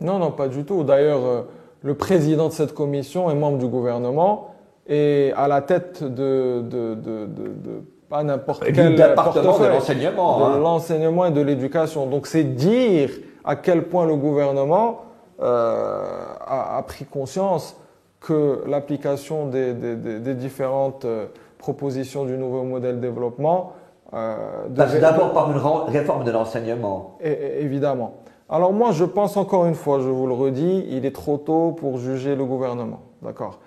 Non, 0.00 0.18
non, 0.18 0.30
pas 0.30 0.48
du 0.48 0.64
tout. 0.64 0.82
D'ailleurs, 0.82 1.24
euh, 1.24 1.42
le 1.82 1.94
président 1.94 2.48
de 2.48 2.52
cette 2.52 2.74
commission 2.74 3.30
est 3.30 3.34
membre 3.34 3.58
du 3.58 3.66
gouvernement 3.66 4.54
et 4.86 5.32
à 5.36 5.48
la 5.48 5.60
tête 5.60 6.02
de, 6.02 6.62
de, 6.62 6.94
de, 6.94 7.26
de, 7.26 7.48
de 7.48 7.82
pas 8.08 8.22
n'importe 8.22 8.64
quel 8.72 8.96
département 8.96 9.58
de 9.58 9.66
l'enseignement, 9.66 10.38
de 10.38 10.44
hein. 10.44 10.58
l'enseignement 10.58 11.26
et 11.26 11.30
de 11.30 11.40
l'éducation. 11.40 12.06
Donc 12.06 12.26
c'est 12.26 12.44
dire 12.44 13.10
à 13.44 13.56
quel 13.56 13.88
point 13.88 14.06
le 14.06 14.16
gouvernement 14.16 15.02
euh, 15.42 16.04
a, 16.46 16.78
a 16.78 16.82
pris 16.82 17.04
conscience 17.04 17.76
que 18.24 18.62
l'application 18.66 19.46
des, 19.48 19.74
des, 19.74 19.96
des- 19.96 20.18
des 20.18 20.34
différentes 20.34 21.04
euh, 21.04 21.26
propositions 21.58 22.24
du 22.24 22.36
nouveau 22.38 22.62
modèle 22.62 22.96
de 22.96 23.00
développement 23.06 23.72
euh, 24.14 24.36
Passe 24.74 24.98
d'abord 25.00 25.32
par 25.32 25.50
une 25.50 25.92
réforme 25.92 26.24
de 26.24 26.30
l'enseignement. 26.30 27.18
Évidemment. 27.22 28.14
Alors 28.48 28.72
moi, 28.72 28.92
je 28.92 29.04
pense 29.04 29.36
encore 29.36 29.66
une 29.66 29.74
fois, 29.74 29.98
je 30.00 30.08
vous 30.08 30.26
le 30.26 30.34
redis, 30.34 30.86
il 30.90 31.04
est 31.04 31.14
trop 31.14 31.36
tôt 31.38 31.72
pour 31.72 31.98
juger 31.98 32.34
le 32.36 32.44
gouvernement. 32.44 33.00
D'accord 33.22 33.58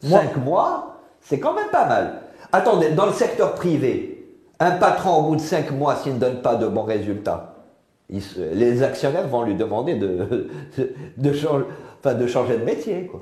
Cinq 0.00 0.36
mois, 0.44 0.96
c'est 1.20 1.38
quand 1.40 1.54
même 1.54 1.68
pas 1.72 1.86
mal. 1.86 2.20
Attendez, 2.52 2.90
dans 2.90 3.06
le 3.06 3.12
secteur 3.12 3.54
privé, 3.54 4.26
un 4.60 4.72
patron 4.72 5.18
au 5.18 5.22
bout 5.22 5.36
de 5.36 5.40
cinq 5.40 5.70
mois, 5.70 5.94
s'il 5.96 6.14
ne 6.14 6.18
donne 6.18 6.42
pas 6.42 6.56
de 6.56 6.66
bons 6.66 6.82
résultats, 6.84 7.54
il 8.10 8.22
se- 8.22 8.40
les 8.40 8.82
actionnaires 8.82 9.28
vont 9.28 9.42
lui 9.42 9.54
demander 9.54 9.94
de, 9.96 10.48
de, 11.16 11.32
changer, 11.32 11.64
enfin, 12.00 12.14
de 12.14 12.26
changer 12.26 12.58
de 12.58 12.64
métier. 12.64 13.06
Quoi. 13.06 13.20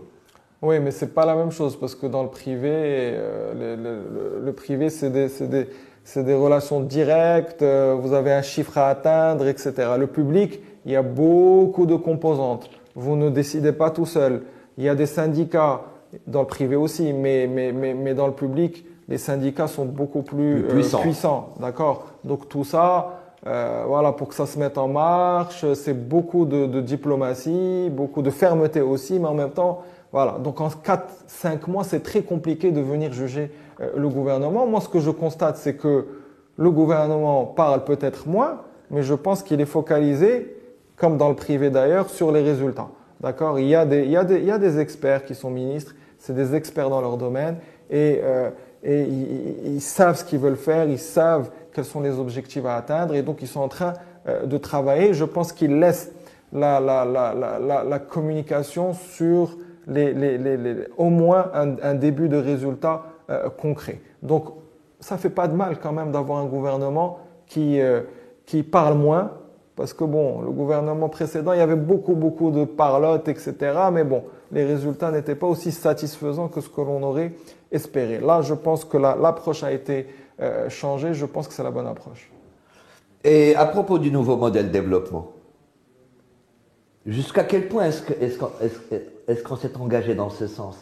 Oui, 0.65 0.81
mais 0.81 0.91
c'est 0.91 1.13
pas 1.15 1.27
la 1.27 1.35
même 1.35 1.51
chose 1.51 1.77
parce 1.77 1.95
que 1.95 2.07
dans 2.07 2.23
le 2.23 2.29
privé, 2.31 2.71
euh, 2.73 3.77
le, 3.77 3.83
le- 3.83 4.39
le- 4.41 4.45
le 4.47 4.53
privé, 4.53 4.89
c'est 4.91 5.11
des, 5.11 5.29
c'est 5.29 5.47
des, 5.49 5.69
c'est 6.05 6.25
des 6.25 6.35
relations 6.35 6.81
directes, 6.81 7.63
euh, 7.63 7.95
vous 8.01 8.13
avez 8.15 8.33
un 8.33 8.43
chiffre 8.43 8.79
à 8.79 8.89
atteindre, 8.89 9.47
etc. 9.47 9.73
Le 9.99 10.07
public, 10.07 10.61
il 10.87 10.93
y 10.93 10.97
a 10.97 11.03
beaucoup 11.03 11.87
de 11.87 11.97
composantes. 11.97 12.71
Vous 12.95 13.17
ne 13.17 13.29
décidez 13.31 13.73
pas 13.73 13.91
tout 13.91 14.07
seul. 14.07 14.43
Il 14.79 14.85
y 14.85 14.89
a 14.89 14.95
des 14.95 15.07
syndicats, 15.07 15.83
dans 16.27 16.41
le 16.41 16.47
privé 16.47 16.77
aussi, 16.77 17.13
mais, 17.13 17.47
mais, 17.47 17.73
mais, 17.73 17.93
mais 17.95 18.15
dans 18.15 18.27
le 18.27 18.33
public, 18.33 18.85
les 19.09 19.19
syndicats 19.19 19.67
sont 19.67 19.85
beaucoup 19.85 20.23
plus, 20.23 20.63
Plus 20.63 20.65
euh, 20.65 20.75
puissants. 20.75 21.01
puissants. 21.01 21.49
D'accord? 21.61 22.07
Donc 22.25 22.49
tout 22.49 22.65
ça, 22.65 23.21
euh, 23.47 23.85
voilà, 23.87 24.13
pour 24.13 24.29
que 24.29 24.35
ça 24.35 24.47
se 24.47 24.59
mette 24.59 24.79
en 24.79 24.89
marche, 24.89 25.65
c'est 25.75 25.93
beaucoup 26.09 26.47
de, 26.47 26.67
de 26.67 26.81
diplomatie, 26.81 27.91
beaucoup 27.93 28.23
de 28.23 28.31
fermeté 28.31 28.81
aussi, 28.81 29.19
mais 29.19 29.27
en 29.29 29.35
même 29.35 29.51
temps, 29.51 29.83
voilà. 30.15 30.39
Donc 30.39 30.61
en 30.61 30.69
4-5 30.69 31.69
mois, 31.69 31.83
c'est 31.83 31.99
très 31.99 32.23
compliqué 32.23 32.71
de 32.71 32.81
venir 32.81 33.13
juger 33.13 33.51
euh, 33.81 33.91
le 33.97 34.09
gouvernement. 34.09 34.65
Moi, 34.65 34.81
ce 34.81 34.89
que 34.89 35.01
je 35.01 35.11
constate, 35.11 35.57
c'est 35.57 35.75
que 35.75 36.07
le 36.57 36.71
gouvernement 36.71 37.47
parle 37.47 37.83
peut-être 37.83 38.29
moins, 38.29 38.61
mais 38.93 39.03
je 39.03 39.15
pense 39.15 39.43
qu'il 39.43 39.61
est 39.61 39.67
focalisé, 39.67 40.57
comme 40.95 41.19
dans 41.19 41.29
le 41.29 41.35
privé 41.35 41.69
d'ailleurs, 41.69 42.11
sur 42.11 42.31
les 42.31 42.43
résultats. 42.43 42.87
D'accord? 43.21 43.59
Il, 43.59 43.65
il, 43.65 44.07
il 44.07 44.45
y 44.45 44.51
a 44.53 44.59
des 44.59 44.79
experts 44.79 45.25
qui 45.25 45.35
sont 45.35 45.51
ministres, 45.51 45.97
c'est 46.17 46.33
des 46.37 46.55
experts 46.55 46.91
dans 46.91 47.01
leur 47.01 47.17
domaine, 47.17 47.57
et, 47.91 48.21
euh, 48.23 48.51
et 48.85 49.03
ils, 49.03 49.81
savent 49.81 50.17
ce 50.17 50.25
qu'ils 50.25 50.39
veulent 50.39 50.55
faire, 50.55 50.89
ils 50.89 51.01
savent 51.01 51.51
quels 51.73 51.85
sont 51.85 52.01
les 52.01 52.21
objectifs 52.21 52.65
à 52.65 52.77
atteindre, 52.77 53.17
et 53.17 53.23
donc 53.23 53.43
ils 53.43 53.49
sont 53.49 53.63
en 53.63 53.69
train 53.69 53.95
euh, 54.29 54.47
de 54.47 54.59
travailler. 54.59 55.13
Je 55.13 55.25
pense 55.25 55.53
qu'ils 55.53 55.77
laissent 55.81 56.13
la, 56.53 56.79
la, 56.79 57.05
la, 57.05 57.35
la, 57.35 57.59
la, 57.59 57.83
la 57.83 57.99
communication 57.99 58.93
sur 58.93 59.57
au 60.97 61.09
moins 61.11 61.51
un, 61.55 61.95
début 61.95 62.29
de 62.29 62.37
résultat 62.37 63.05
euh, 63.31 63.49
concret. 63.51 64.01
Donc, 64.23 64.47
ça 65.01 65.17
fait 65.19 65.31
pas 65.31 65.49
de 65.49 65.55
mal 65.55 65.79
quand 65.81 65.93
même 65.93 66.11
d'avoir 66.13 66.39
un 66.39 66.47
gouvernement 66.47 67.19
qui, 67.47 67.81
euh, 67.81 68.03
qui 68.47 68.63
parle 68.63 68.95
moins, 68.97 69.33
parce 69.77 69.93
que 69.93 70.05
bon, 70.05 70.41
le 70.43 70.51
gouvernement 70.51 71.09
précédent, 71.09 71.53
il 71.53 71.59
y 71.59 71.63
avait 71.63 71.77
beaucoup, 71.77 72.15
beaucoup 72.15 72.51
de 72.51 72.65
parlotte, 72.65 73.29
etc. 73.29 73.55
Mais 73.93 74.05
bon, 74.05 74.25
les 74.53 74.65
résultats 74.65 75.11
n'étaient 75.11 75.35
pas 75.35 75.47
aussi 75.47 75.73
satisfaisants 75.73 76.49
que 76.49 76.61
ce 76.61 76.69
que 76.69 76.81
l'on 76.81 77.03
aurait 77.03 77.33
espéré. 77.73 78.21
Là, 78.21 78.41
je 78.43 78.55
pense 78.55 78.85
que 78.85 78.97
la- 78.97 79.17
l'approche 79.17 79.63
a 79.65 79.73
été 79.73 80.07
euh, 80.41 80.69
changée. 80.69 81.13
Je 81.15 81.27
pense 81.27 81.49
que 81.49 81.55
c'est 81.55 81.63
la 81.63 81.71
bonne 81.71 81.87
approche. 81.87 82.31
Et 83.25 83.55
à 83.57 83.67
propos 83.67 83.99
du 83.99 84.11
nouveau 84.11 84.37
modèle 84.37 84.67
de 84.69 84.73
développement, 84.73 85.33
jusqu'à 87.07 87.45
quel 87.45 87.69
point 87.69 87.85
est-ce 87.87 88.03
que- 88.03 88.15
est-ce 89.29 89.43
qu'on 89.43 89.57
s'est 89.57 89.77
engagé 89.77 90.15
dans 90.15 90.31
ce 90.31 90.47
sens? 90.47 90.77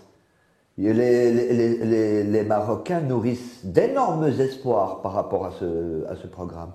Les, 0.79 2.45
Marocains 2.47 3.01
nourrissent 3.01 3.65
d'énormes 3.65 4.25
espoirs 4.25 5.03
par 5.03 5.13
rapport 5.13 5.47
à 5.47 5.53
ce, 5.53 6.27
programme, 6.27 6.73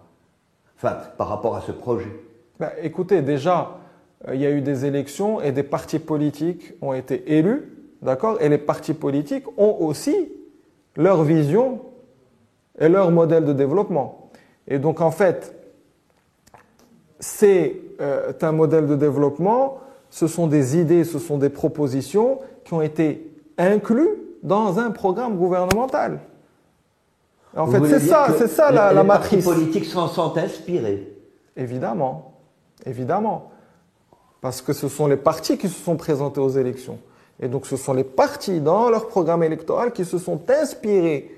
enfin 0.78 0.98
par 1.18 1.30
rapport 1.30 1.56
à 1.56 1.62
ce 1.62 1.72
projet. 1.72 2.12
Ben, 2.60 2.72
écoutez, 2.82 3.22
déjà, 3.22 3.80
euh, 4.28 4.36
il 4.36 4.42
y 4.42 4.46
a 4.46 4.52
eu 4.52 4.62
des 4.62 4.86
élections 4.86 5.42
et 5.42 5.52
des 5.52 5.64
partis 5.64 6.00
politiques 6.00 6.74
ont 6.82 6.94
été 6.94 7.38
élus, 7.38 7.72
d'accord? 8.02 8.42
Et 8.42 8.50
les 8.50 8.58
partis 8.58 8.94
politiques 8.94 9.46
ont 9.58 9.78
aussi 9.80 10.32
leur 10.96 11.24
vision 11.24 11.82
et 12.80 12.90
leur 12.90 13.12
modèle 13.12 13.46
de 13.46 13.54
développement. 13.54 14.30
Et 14.68 14.80
donc, 14.80 15.02
en 15.02 15.12
fait, 15.12 15.56
c'est 17.20 17.76
euh, 18.00 18.32
un 18.42 18.52
modèle 18.52 18.88
de 18.88 18.96
développement, 18.96 19.80
ce 20.10 20.28
sont 20.28 20.48
des 20.48 20.78
idées, 20.78 21.04
ce 21.04 21.20
sont 21.20 21.38
des 21.38 21.50
propositions 21.50 22.40
qui 22.64 22.74
ont 22.74 22.82
été 22.82 23.32
inclus 23.58 24.10
dans 24.44 24.80
un 24.80 24.92
programme 24.92 25.38
gouvernemental. 25.38 26.20
En 27.56 27.66
Vous 27.66 27.72
fait, 27.86 28.00
c'est 28.00 28.08
ça, 28.08 28.28
c'est 28.38 28.48
ça 28.48 28.70
les- 28.70 28.76
la, 28.76 28.94
les 28.94 29.04
matrice. 29.04 29.44
partis 29.46 29.60
politiques 29.62 29.86
s'en 29.86 30.08
sont 30.08 30.38
inspirés. 30.38 31.14
Évidemment, 31.56 32.34
évidemment. 32.86 33.52
Parce 34.42 34.62
que 34.62 34.74
ce 34.74 34.88
sont 34.88 35.08
les 35.08 35.18
partis 35.18 35.58
qui 35.58 35.68
se 35.68 35.84
sont 35.84 35.96
présentés 35.98 36.40
aux 36.40 36.50
élections. 36.50 37.00
Et 37.40 37.48
donc 37.48 37.66
ce 37.66 37.76
sont 37.78 37.94
les 37.94 38.04
partis 38.04 38.60
dans 38.62 38.90
leur 38.90 39.08
programme 39.08 39.44
électoral 39.44 39.92
qui 39.92 40.06
se 40.06 40.18
sont 40.20 40.40
inspirés 40.50 41.32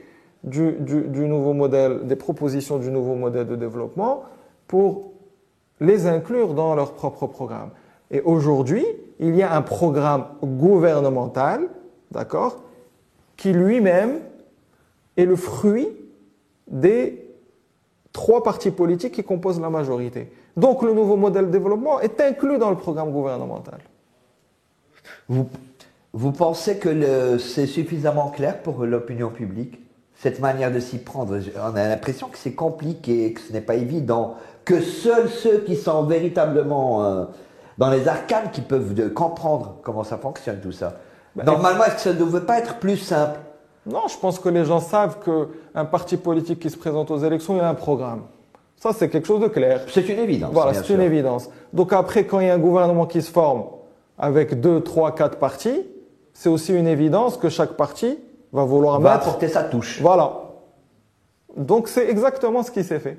du, 0.43 0.73
du- 0.79 1.03
du 1.07 1.27
nouveau 1.27 1.53
modèle, 1.53 2.05
des 2.05 2.15
propositions 2.15 2.77
du 2.77 2.89
nouveau 2.91 3.15
modèle 3.15 3.47
de 3.47 3.55
développement 3.55 4.23
pour 4.67 5.11
les 5.79 6.07
inclure 6.07 6.53
dans 6.53 6.75
leur 6.75 6.93
propre 6.93 7.27
programme. 7.27 7.69
Et 8.11 8.21
aujourd'hui, 8.21 8.85
il 9.19 9.35
y 9.35 9.43
a 9.43 9.55
un 9.55 9.61
programme 9.61 10.25
gouvernemental, 10.43 11.67
d'accord, 12.11 12.61
qui 13.37 13.53
lui-même 13.53 14.19
est 15.17 15.25
le 15.25 15.35
fruit 15.35 15.89
des 16.67 17.25
trois 18.13 18.43
partis 18.43 18.71
politiques 18.71 19.13
qui 19.15 19.23
composent 19.23 19.61
la 19.61 19.69
majorité. 19.69 20.31
Donc 20.57 20.81
le 20.81 20.93
nouveau 20.93 21.15
modèle 21.15 21.47
de 21.47 21.51
développement 21.51 21.99
est 21.99 22.19
inclus 22.19 22.57
dans 22.57 22.69
le 22.69 22.75
programme 22.75 23.11
gouvernemental. 23.11 23.79
Vous, 25.27 25.47
vous 26.13 26.31
pensez 26.31 26.77
que 26.77 27.37
c'est 27.37 27.67
suffisamment 27.67 28.29
clair 28.29 28.61
pour 28.61 28.83
l'opinion 28.85 29.29
publique 29.29 29.79
Cette 30.15 30.39
manière 30.39 30.71
de 30.71 30.79
s'y 30.79 30.97
prendre, 30.97 31.39
on 31.55 31.75
a 31.75 31.87
l'impression 31.87 32.27
que 32.27 32.37
c'est 32.37 32.53
compliqué, 32.53 33.33
que 33.33 33.41
ce 33.41 33.53
n'est 33.53 33.61
pas 33.61 33.75
évident, 33.75 34.35
que 34.65 34.81
seuls 34.81 35.29
ceux 35.29 35.59
qui 35.59 35.75
sont 35.75 36.03
véritablement 36.03 37.05
euh, 37.05 37.25
dans 37.79 37.89
les 37.89 38.07
arcanes 38.07 38.51
qui 38.51 38.61
peuvent 38.61 38.93
de- 38.93 39.07
comprendre 39.07 39.77
comment 39.83 40.03
ça 40.03 40.17
fonctionne 40.17 40.59
tout 40.61 40.73
ça. 40.73 40.97
Bah, 41.35 41.43
Normalement, 41.45 41.85
est-ce 41.85 41.95
que 41.95 42.01
ça 42.01 42.13
ne 42.13 42.19
devrait 42.19 42.45
pas 42.45 42.59
être 42.59 42.77
plus 42.77 42.97
simple? 42.97 43.39
Non, 43.85 44.01
je 44.07 44.17
pense 44.17 44.37
que 44.37 44.49
les 44.49 44.65
gens 44.65 44.81
savent 44.81 45.17
qu'un 45.23 45.85
parti 45.85 46.17
politique 46.17 46.59
qui 46.59 46.69
se 46.69 46.77
présente 46.77 47.09
aux 47.09 47.17
élections, 47.19 47.55
il 47.55 47.61
a 47.61 47.69
un 47.69 47.73
programme. 47.73 48.23
Ça, 48.75 48.91
c'est 48.93 49.09
quelque 49.09 49.25
chose 49.27 49.39
de 49.41 49.47
clair. 49.47 49.81
C'est 49.91 50.07
une 50.09 50.19
évidence. 50.19 50.51
Voilà, 50.53 50.73
c'est 50.73 50.93
une 50.93 51.01
évidence. 51.01 51.49
Donc 51.73 51.93
après, 51.93 52.25
quand 52.25 52.39
il 52.41 52.47
y 52.47 52.49
a 52.49 52.53
un 52.53 52.59
gouvernement 52.59 53.05
qui 53.05 53.21
se 53.21 53.31
forme 53.31 53.63
avec 54.17 54.59
deux, 54.59 54.81
trois, 54.81 55.15
quatre 55.15 55.37
partis, 55.37 55.85
c'est 56.33 56.49
aussi 56.49 56.73
une 56.73 56.87
évidence 56.87 57.37
que 57.37 57.47
chaque 57.49 57.71
parti 57.73 58.19
va 58.51 58.63
vouloir 58.65 58.99
va 58.99 59.13
mettre. 59.13 59.27
apporter 59.27 59.47
sa 59.47 59.63
touche. 59.63 60.01
Voilà. 60.01 60.33
Donc 61.55 61.87
c'est 61.87 62.09
exactement 62.09 62.61
ce 62.63 62.71
qui 62.71 62.83
s'est 62.83 62.99
fait. 62.99 63.17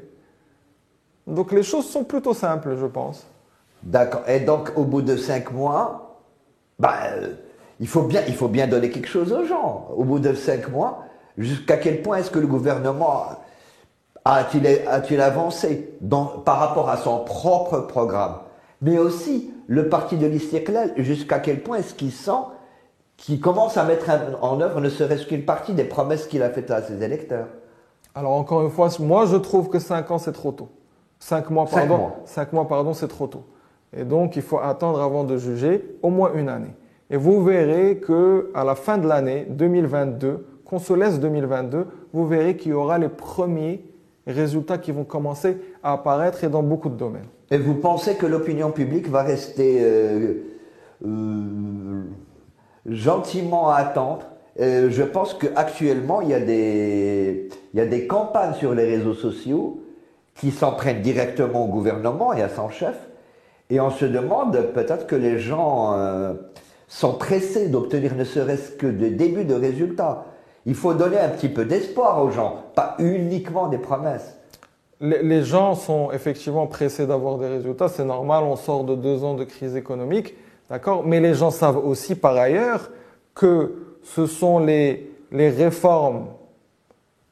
Donc 1.26 1.52
les 1.52 1.62
choses 1.62 1.87
sont 1.88 2.05
plutôt 2.05 2.35
simples, 2.35 2.76
je 2.79 2.87
pense. 2.87 3.26
D'accord. 3.83 4.23
Et 4.29 4.41
donc, 4.41 4.73
au 4.77 4.85
bout 4.85 5.03
de 5.03 5.17
cinq 5.17 5.53
mois, 5.53 6.21
bah, 6.79 6.95
il, 7.79 7.89
faut 7.89 8.03
bien, 8.03 8.23
il 8.29 8.35
faut 8.35 8.49
bien 8.49 8.67
donner 8.67 8.91
quelque 8.91 9.09
chose 9.09 9.33
aux 9.33 9.45
gens. 9.45 9.89
Au 9.97 10.05
bout 10.05 10.19
de 10.19 10.35
cinq 10.35 10.69
mois, 10.71 11.05
jusqu'à 11.39 11.77
quel 11.77 12.03
point 12.03 12.19
est-ce 12.19 12.31
que 12.31 12.39
le 12.39 12.47
gouvernement 12.47 13.25
a-t-il 14.25 14.67
a-t-il 14.87 15.21
avancé 15.21 15.95
dans- 16.03 16.27
par 16.27 16.59
rapport 16.59 16.91
à 16.91 16.99
son 16.99 17.21
propre 17.25 17.79
programme? 17.81 18.37
Mais 18.83 18.99
aussi 18.99 19.51
le 19.67 19.89
parti 19.89 20.17
de 20.17 20.27
l'Istiklal, 20.27 20.93
jusqu'à 20.97 21.39
quel 21.39 21.63
point 21.63 21.79
est-ce 21.79 21.95
qu'il 21.95 22.13
sent 22.13 22.33
qu'il 23.17 23.41
commence 23.41 23.77
à 23.77 23.85
mettre 23.85 24.11
en 24.43 24.61
œuvre 24.61 24.81
ne 24.81 24.89
serait-ce 24.89 25.27
qu'une 25.27 25.45
partie 25.45 25.75
des 25.75 25.85
promesses 25.85 26.27
qu'il 26.27 26.43
a 26.43 26.51
faites 26.51 26.71
à 26.71 26.83
ses 26.83 27.03
électeurs? 27.03 27.47
Alors 28.15 28.33
encore 28.33 28.63
une 28.63 28.71
fois, 28.71 28.89
moi 28.99 29.27
je 29.27 29.37
trouve 29.37 29.69
que 29.69 29.79
5 29.79 30.11
ans 30.11 30.19
c'est 30.19 30.33
trop 30.33 30.53
tôt. 30.53 30.69
5 31.19 31.51
mois, 31.51 31.67
Cinq 31.67 31.87
pardon, 31.89 31.97
mois. 31.99 32.17
cinq 32.25 32.53
mois, 32.53 32.67
pardon, 32.67 32.95
c'est 32.95 33.09
trop 33.09 33.27
tôt. 33.27 33.45
Et 33.97 34.04
donc 34.04 34.37
il 34.37 34.42
faut 34.42 34.59
attendre 34.59 35.00
avant 35.00 35.25
de 35.25 35.37
juger 35.37 35.85
au 36.02 36.11
moins 36.11 36.32
une 36.35 36.49
année. 36.49 36.75
Et 37.11 37.16
vous 37.16 37.42
verrez 37.42 37.97
que 37.99 38.50
à 38.54 38.64
la 38.64 38.75
fin 38.76 38.99
de 38.99 39.06
l'année 39.09 39.47
2022, 39.50 40.47
qu'on 40.64 40.78
se 40.78 40.92
laisse 40.92 41.18
2022, 41.18 41.87
vous 42.12 42.26
verrez 42.26 42.56
qu'il 42.56 42.70
y 42.70 42.75
aura 42.75 42.99
les 42.99 43.09
premiers 43.09 43.85
résultats 44.26 44.78
qui 44.78 44.92
vont 44.92 45.02
commencer 45.04 45.56
à 45.82 45.94
apparaître 45.94 46.44
et 46.44 46.49
dans 46.49 46.62
beaucoup 46.62 46.88
de 46.88 46.94
domaines. 46.94 47.26
Et 47.50 47.59
vous 47.59 47.75
pensez 47.75 48.14
que 48.14 48.26
l'opinion 48.26 48.70
publique 48.70 49.09
va 49.09 49.23
rester 49.23 49.78
euh, 49.80 50.35
euh, 51.04 52.02
gentiment 52.87 53.70
à 53.70 53.76
attendre 53.76 54.26
Euh, 54.61 54.90
Je 54.90 55.04
pense 55.04 55.32
qu'actuellement, 55.35 56.20
il, 56.20 56.28
y 56.30 56.35
a 56.35 56.40
des- 56.40 57.49
il 57.73 57.78
y 57.78 57.80
a 57.80 57.87
des 57.87 58.06
campagnes 58.09 58.54
sur 58.54 58.75
les 58.75 58.85
réseaux 58.85 59.14
sociaux 59.14 59.80
qui 60.35 60.50
s'en 60.50 60.73
prennent 60.73 61.00
directement 61.02 61.64
au 61.64 61.68
gouvernement 61.68 62.32
et 62.35 62.42
à 62.42 62.49
son 62.49 62.68
chef. 62.68 62.97
Et 63.71 63.81
on 63.81 63.91
se 63.91 64.05
demande 64.05 64.73
peut-être 64.75 65.07
que 65.07 65.17
les 65.17 65.39
gens 65.39 65.95
euh, 65.95 66.35
sont 66.89 67.15
pressés 67.15 67.69
d'obtenir 67.69 68.17
ne 68.17 68.25
serait-ce 68.25 68.73
que 68.73 68.87
des 68.87 69.11
débuts 69.11 69.45
de 69.45 69.55
résultats. 69.55 70.27
Il 70.67 70.75
faut 70.75 70.93
donner 70.93 71.19
un 71.19 71.29
petit 71.29 71.49
peu 71.49 71.65
d'espoir 71.65 72.23
aux 72.23 72.31
gens, 72.31 72.65
pas 72.75 72.97
uniquement 72.99 73.69
des 73.69 73.79
promesses. 73.79 74.37
Les, 75.00 75.23
les 75.23 75.43
gens 75.43 75.75
sont 75.75 76.11
effectivement 76.11 76.67
pressés 76.67 77.07
d'avoir 77.07 77.39
des 77.39 77.47
résultats, 77.47 77.89
c'est 77.89 78.05
normal, 78.05 78.45
on 78.45 78.57
sort 78.57 78.85
de 78.85 78.95
deux 78.95 79.25
ans 79.25 79.35
de 79.35 79.45
crise 79.45 79.77
économique, 79.77 80.35
d'accord? 80.69 81.07
Mais 81.07 81.21
les 81.21 81.33
gens 81.33 81.50
savent 81.50 81.83
aussi 81.83 82.15
par 82.15 82.37
ailleurs 82.37 82.91
que 83.35 83.73
ce 84.03 84.27
sont 84.27 84.59
les, 84.59 85.11
les 85.33 85.49
réformes 85.49 86.27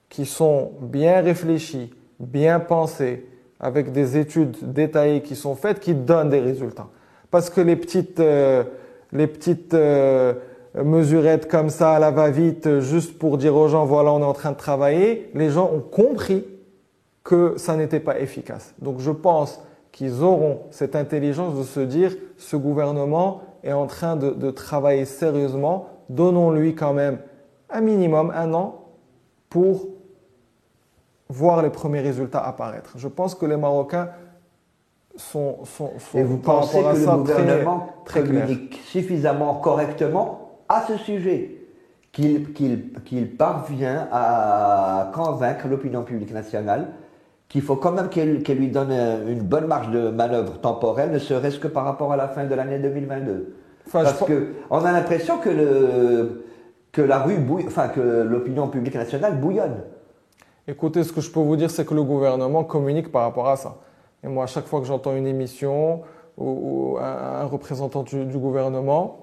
qui 0.09 0.25
sont 0.25 0.73
bien 0.80 1.21
réfléchies, 1.21 1.92
bien 2.18 2.61
pensées, 2.61 3.26
avec 3.60 3.92
des 3.92 4.16
études 4.16 4.56
détaillées 4.72 5.22
qui 5.22 5.36
sont 5.36 5.54
faites, 5.54 5.80
qui 5.80 5.94
donnent 5.94 6.30
des 6.30 6.40
résultats. 6.40 6.88
Parce 7.30 7.50
que 7.50 7.60
les 7.60 7.76
petites, 7.76 8.20
euh, 8.20 8.64
les 9.12 9.26
petites 9.26 9.74
euh, 9.74 10.34
mesurettes 10.74 11.48
comme 11.48 11.70
ça 11.70 11.92
à 11.92 11.98
la 11.98 12.10
va-vite, 12.10 12.80
juste 12.80 13.18
pour 13.18 13.38
dire 13.38 13.54
aux 13.56 13.68
gens, 13.68 13.84
voilà, 13.84 14.12
on 14.12 14.20
est 14.20 14.24
en 14.24 14.32
train 14.32 14.52
de 14.52 14.56
travailler, 14.56 15.30
les 15.34 15.50
gens 15.50 15.70
ont 15.72 15.80
compris 15.80 16.44
que 17.24 17.54
ça 17.56 17.76
n'était 17.76 18.00
pas 18.00 18.20
efficace. 18.20 18.74
Donc 18.80 19.00
je 19.00 19.10
pense 19.10 19.60
qu'ils 19.92 20.22
auront 20.22 20.60
cette 20.70 20.94
intelligence 20.96 21.58
de 21.58 21.64
se 21.64 21.80
dire, 21.80 22.14
ce 22.36 22.56
gouvernement 22.56 23.42
est 23.64 23.72
en 23.72 23.86
train 23.86 24.16
de, 24.16 24.30
de 24.30 24.50
travailler 24.50 25.04
sérieusement, 25.04 25.88
donnons-lui 26.08 26.74
quand 26.74 26.94
même 26.94 27.18
un 27.70 27.80
minimum, 27.80 28.32
un 28.34 28.54
an, 28.54 28.84
pour 29.50 29.88
voir 31.28 31.62
les 31.62 31.70
premiers 31.70 32.00
résultats 32.00 32.40
apparaître. 32.40 32.92
Je 32.97 33.08
pense 33.08 33.35
que 33.35 33.47
les 33.47 33.56
Marocains 33.56 34.08
sont, 35.16 35.64
sont, 35.64 35.92
sont 35.99 36.18
Et 36.18 36.23
vous 36.23 36.38
par 36.38 36.61
pensez 36.61 36.76
rapport 36.76 36.90
à 36.90 36.94
que 36.94 36.99
le 36.99 37.16
gouvernement 37.16 37.94
très, 38.04 38.20
très 38.20 38.28
clairs. 38.28 38.47
communique 38.47 38.80
suffisamment 38.85 39.54
correctement 39.56 40.61
à 40.68 40.85
ce 40.87 40.97
sujet 40.97 41.54
qu'il 42.12 43.37
parvient 43.37 44.08
à 44.11 45.11
convaincre 45.14 45.68
l'opinion 45.68 46.02
publique 46.02 46.32
nationale 46.32 46.88
qu'il 47.49 47.62
faut 47.62 47.76
quand 47.76 47.92
même 47.92 48.08
qu'elle 48.08 48.58
lui 48.58 48.68
donne 48.68 48.92
une 49.26 49.40
bonne 49.40 49.66
marge 49.66 49.90
de 49.90 50.11
manœuvre 50.11 50.58
temporelle, 50.61 51.11
ne 51.11 51.18
serait-ce 51.18 51.58
que 51.58 51.68
par 51.68 51.85
rapport 51.85 52.12
à 52.12 52.16
la 52.16 52.28
fin 52.28 52.44
de 52.44 52.54
l'année 52.54 52.78
2022. 52.78 53.54
Enfin, 53.87 54.00
je 54.00 54.04
Parce 54.04 54.25
que 54.25 54.49
on 54.68 54.85
a 54.85 54.92
l'impression 54.92 55.38
que 55.38 55.49
le 55.49 56.44
que 56.92 57.02
la 57.02 57.20
rue 57.20 57.37
bouille, 57.37 57.64
enfin 57.66 57.88
que 57.88 58.00
l'opinion 58.00 58.68
publique 58.68 58.94
nationale 58.94 59.38
bouillonne. 59.38 59.76
Écoutez, 60.70 61.02
ce 61.02 61.12
que 61.12 61.20
je 61.22 61.30
peux 61.30 61.40
vous 61.40 61.56
dire, 61.56 61.71
c'est 61.71 61.86
que 61.86 61.95
le 61.95 62.02
gouvernement 62.02 62.62
communique 62.62 63.10
par 63.10 63.23
rapport 63.23 63.49
à 63.49 63.56
ça. 63.56 63.76
Et 64.23 64.28
moi, 64.28 64.45
à 64.45 64.47
chaque 64.47 64.66
fois 64.66 64.80
que 64.80 64.86
j'entends 64.86 65.16
une 65.16 65.26
émission 65.26 66.02
ou, 66.36 66.45
ou 66.95 66.99
un, 66.99 67.40
un 67.43 67.45
représentant 67.47 68.02
du, 68.02 68.26
du 68.26 68.36
gouvernement, 68.36 69.21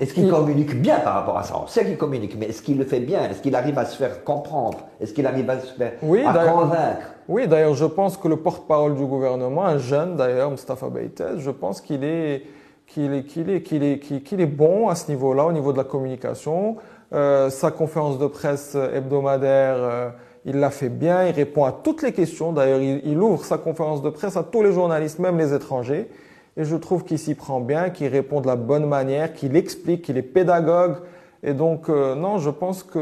Est-ce 0.00 0.12
qu'il 0.12 0.24
Il- 0.24 0.30
communique 0.30 0.80
bien 0.80 0.98
par 0.98 1.14
rapport 1.14 1.38
à 1.38 1.44
ça? 1.44 1.54
On 1.62 1.68
sait 1.68 1.84
qu'il 1.84 1.96
communique, 1.96 2.36
mais 2.38 2.46
est-ce 2.46 2.62
qu'il 2.62 2.78
le 2.78 2.84
fait 2.84 2.98
bien? 3.00 3.28
Est-ce 3.30 3.40
qu'il 3.42 3.54
arrive 3.54 3.78
à 3.78 3.84
se 3.84 3.96
faire 3.96 4.24
comprendre? 4.24 4.78
Est-ce 5.00 5.12
qu'il 5.14 5.26
arrive 5.26 5.48
à 5.50 5.60
se 5.60 5.72
faire 5.72 5.92
Oui, 6.02 6.24
à 6.26 6.32
d'ailleurs. 6.32 6.54
convaincre? 6.54 7.06
oui, 7.28 7.46
d'ailleurs, 7.46 7.74
je 7.74 7.84
pense 7.84 8.16
que 8.16 8.26
le 8.26 8.36
porte-parole 8.36 8.96
du 8.96 9.04
gouvernement, 9.04 9.64
un 9.66 9.78
jeune 9.78 10.16
d'ailleurs, 10.16 10.50
Mustafa 10.50 10.88
Beitez, 10.88 11.36
je 11.38 11.50
pense 11.52 11.80
qu'il 11.80 12.02
est, 12.02 12.42
qu'il 12.88 13.12
est, 13.14 13.22
qu'il 13.24 13.50
est, 13.50 13.62
qu'il 13.62 13.84
est, 13.84 13.98
qu'il- 14.00 14.22
qu'il 14.24 14.40
est 14.40 14.46
bon 14.46 14.88
à 14.88 14.96
ce 14.96 15.08
niveau-là, 15.12 15.44
au 15.46 15.52
niveau 15.52 15.72
de 15.72 15.78
la 15.78 15.84
communication. 15.84 16.76
Euh, 17.12 17.50
sa 17.50 17.70
conférence 17.70 18.18
de 18.18 18.26
presse 18.26 18.74
hebdomadaire, 18.74 19.76
euh, 19.78 20.08
il 20.48 20.60
l'a 20.60 20.70
fait 20.70 20.88
bien, 20.88 21.26
il 21.26 21.32
répond 21.32 21.64
à 21.64 21.72
toutes 21.72 22.02
les 22.02 22.12
questions. 22.12 22.52
D'ailleurs, 22.52 22.80
il, 22.80 23.18
ouvre 23.18 23.44
sa 23.44 23.58
conférence 23.58 24.00
de 24.00 24.08
presse 24.08 24.34
à 24.38 24.42
tous 24.42 24.62
les 24.62 24.72
journalistes, 24.72 25.18
même 25.18 25.36
les 25.36 25.52
étrangers. 25.52 26.08
Et 26.56 26.64
je 26.64 26.74
trouve 26.74 27.04
qu'il 27.04 27.18
s'y 27.18 27.34
prend 27.34 27.60
bien, 27.60 27.90
qu'il 27.90 28.08
répond 28.08 28.40
de 28.40 28.46
la 28.46 28.56
bonne 28.56 28.86
manière, 28.86 29.34
qu'il 29.34 29.56
explique, 29.56 30.02
qu'il 30.02 30.16
est 30.16 30.22
pédagogue. 30.22 30.96
Et 31.42 31.52
donc, 31.52 31.90
euh, 31.90 32.14
non, 32.14 32.38
je 32.38 32.48
pense 32.48 32.82
que 32.82 32.98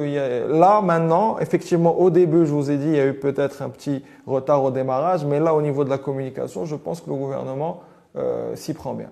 là, 0.51 0.83
maintenant, 0.83 1.39
effectivement, 1.39 2.01
au 2.01 2.11
début, 2.11 2.47
je 2.47 2.53
vous 2.53 2.69
ai 2.69 2.79
dit, 2.79 2.89
il 2.89 2.97
y 2.97 3.01
a 3.01 3.07
eu 3.07 3.15
peut-être 3.15 3.63
un 3.63 3.71
petit 3.71 4.03
retard 4.27 4.65
au 4.65 4.73
démarrage, 4.73 5.25
mais 5.25 5.39
là, 5.39 5.55
au 5.55 5.63
niveau 5.63 5.85
de 5.85 5.91
la 5.91 5.99
communication, 5.99 6.65
je 6.65 6.75
pense 6.75 7.01
que 7.01 7.09
le 7.09 7.17
gouvernement 7.17 7.81
euh, 8.17 8.57
s'y 8.57 8.75
prend 8.75 8.93
bien. 8.93 9.11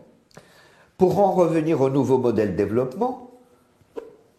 Pour 0.99 1.20
en 1.20 1.31
revenir 1.31 1.81
au 1.81 1.88
nouveau 1.88 2.18
modèle 2.18 2.57
développement, 2.57 3.34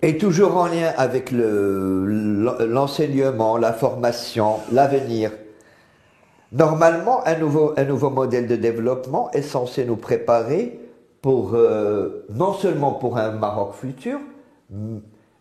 et 0.02 0.18
toujours 0.18 0.58
en 0.58 0.66
lien 0.68 0.92
avec 0.98 1.32
le- 1.32 2.66
l'enseignement, 2.68 3.58
la 3.58 3.74
formation, 3.74 4.56
l'avenir, 4.72 5.32
normalement, 6.52 7.26
un 7.26 7.38
nouveau, 7.38 7.74
un 7.78 7.86
nouveau 7.86 8.10
modèle 8.10 8.48
de 8.48 8.56
développement 8.56 9.32
est 9.32 9.42
censé 9.42 9.86
nous 9.86 9.96
préparer 9.96 10.80
pour, 11.22 11.56
euh, 11.56 12.26
non 12.30 12.54
seulement 12.54 12.92
pour 12.92 13.18
un 13.18 13.32
Maroc 13.32 13.74
futur, 13.74 14.20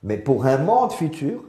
mais 0.03 0.17
pour 0.17 0.47
un 0.47 0.59
monde 0.59 0.93
futur 0.93 1.43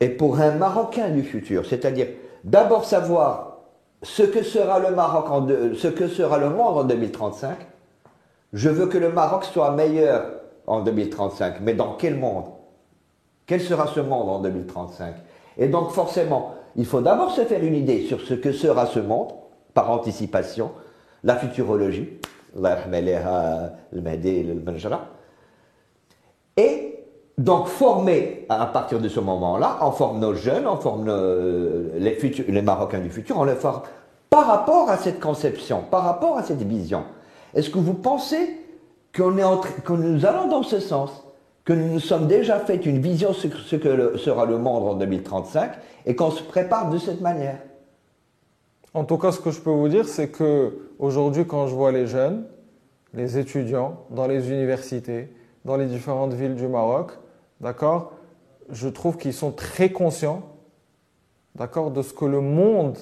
et 0.00 0.08
pour 0.08 0.38
un 0.40 0.52
Marocain 0.52 1.08
du 1.08 1.22
futur. 1.22 1.66
C'est-à-dire 1.66 2.08
d'abord 2.44 2.84
savoir 2.84 3.58
ce 4.02 4.22
que 4.22 4.42
sera 4.42 4.78
le 4.78 4.94
Maroc, 4.94 5.30
en 5.30 5.40
deux- 5.40 5.74
ce 5.74 5.88
que 5.88 6.06
sera 6.08 6.38
le 6.38 6.50
monde 6.50 6.78
en 6.78 6.84
2035. 6.84 7.56
Je 8.52 8.68
veux 8.68 8.86
que 8.86 8.98
le 8.98 9.08
Maroc 9.10 9.44
soit 9.44 9.72
meilleur 9.72 10.26
en 10.66 10.80
2035, 10.80 11.60
mais 11.60 11.74
dans 11.74 11.94
quel 11.94 12.16
monde? 12.16 12.46
Quel 13.46 13.60
sera 13.60 13.86
ce 13.86 14.00
monde 14.00 14.28
en 14.28 14.38
2035 14.40 15.14
Et 15.58 15.68
donc 15.68 15.90
forcément, 15.90 16.54
il 16.76 16.86
faut 16.86 17.00
d'abord 17.00 17.30
se 17.30 17.42
faire 17.42 17.62
une 17.62 17.74
idée 17.74 18.06
sur 18.06 18.20
ce 18.20 18.34
que 18.34 18.52
sera 18.52 18.86
ce 18.86 19.00
monde, 19.00 19.32
par 19.74 19.90
anticipation, 19.90 20.70
la 21.22 21.36
futurologie, 21.36 22.08
et 26.56 27.04
donc 27.36 27.66
former 27.66 28.46
à 28.48 28.66
partir 28.66 29.00
de 29.00 29.08
ce 29.08 29.20
moment-là, 29.20 29.78
on 29.82 29.90
forme 29.90 30.20
nos 30.20 30.34
jeunes, 30.34 30.66
on 30.66 30.76
forme 30.76 31.06
les, 31.96 32.18
les 32.48 32.62
Marocains 32.62 33.00
du 33.00 33.10
futur, 33.10 33.38
on 33.38 33.44
les 33.44 33.56
forme 33.56 33.82
par 34.30 34.46
rapport 34.46 34.88
à 34.88 34.96
cette 34.96 35.20
conception, 35.20 35.82
par 35.90 36.04
rapport 36.04 36.38
à 36.38 36.42
cette 36.44 36.62
vision. 36.62 37.04
Est-ce 37.54 37.70
que 37.70 37.78
vous 37.78 37.94
pensez 37.94 38.63
qu'on 39.14 39.38
est 39.38 39.82
que 39.84 39.92
nous 39.92 40.26
allons 40.26 40.48
dans 40.48 40.62
ce 40.62 40.80
sens, 40.80 41.24
que 41.64 41.72
nous 41.72 41.94
nous 41.94 42.00
sommes 42.00 42.26
déjà 42.26 42.58
fait 42.58 42.84
une 42.84 43.00
vision 43.00 43.32
sur 43.32 43.56
ce 43.56 43.76
que 43.76 44.16
sera 44.16 44.44
le 44.44 44.58
monde 44.58 44.88
en 44.88 44.94
2035 44.94 45.72
et 46.06 46.14
qu'on 46.14 46.30
se 46.30 46.42
prépare 46.42 46.90
de 46.90 46.98
cette 46.98 47.20
manière 47.20 47.58
En 48.92 49.04
tout 49.04 49.16
cas, 49.16 49.32
ce 49.32 49.40
que 49.40 49.50
je 49.50 49.60
peux 49.60 49.70
vous 49.70 49.88
dire, 49.88 50.06
c'est 50.06 50.28
que 50.28 50.90
aujourd'hui, 50.98 51.46
quand 51.46 51.66
je 51.68 51.74
vois 51.74 51.92
les 51.92 52.06
jeunes, 52.06 52.44
les 53.14 53.38
étudiants 53.38 54.04
dans 54.10 54.26
les 54.26 54.50
universités, 54.50 55.32
dans 55.64 55.76
les 55.76 55.86
différentes 55.86 56.34
villes 56.34 56.56
du 56.56 56.66
Maroc, 56.66 57.12
d'accord, 57.60 58.12
je 58.70 58.88
trouve 58.88 59.16
qu'ils 59.16 59.32
sont 59.32 59.52
très 59.52 59.90
conscients, 59.90 60.42
d'accord, 61.54 61.90
de 61.90 62.02
ce 62.02 62.12
que 62.12 62.24
le 62.24 62.40
monde 62.40 62.98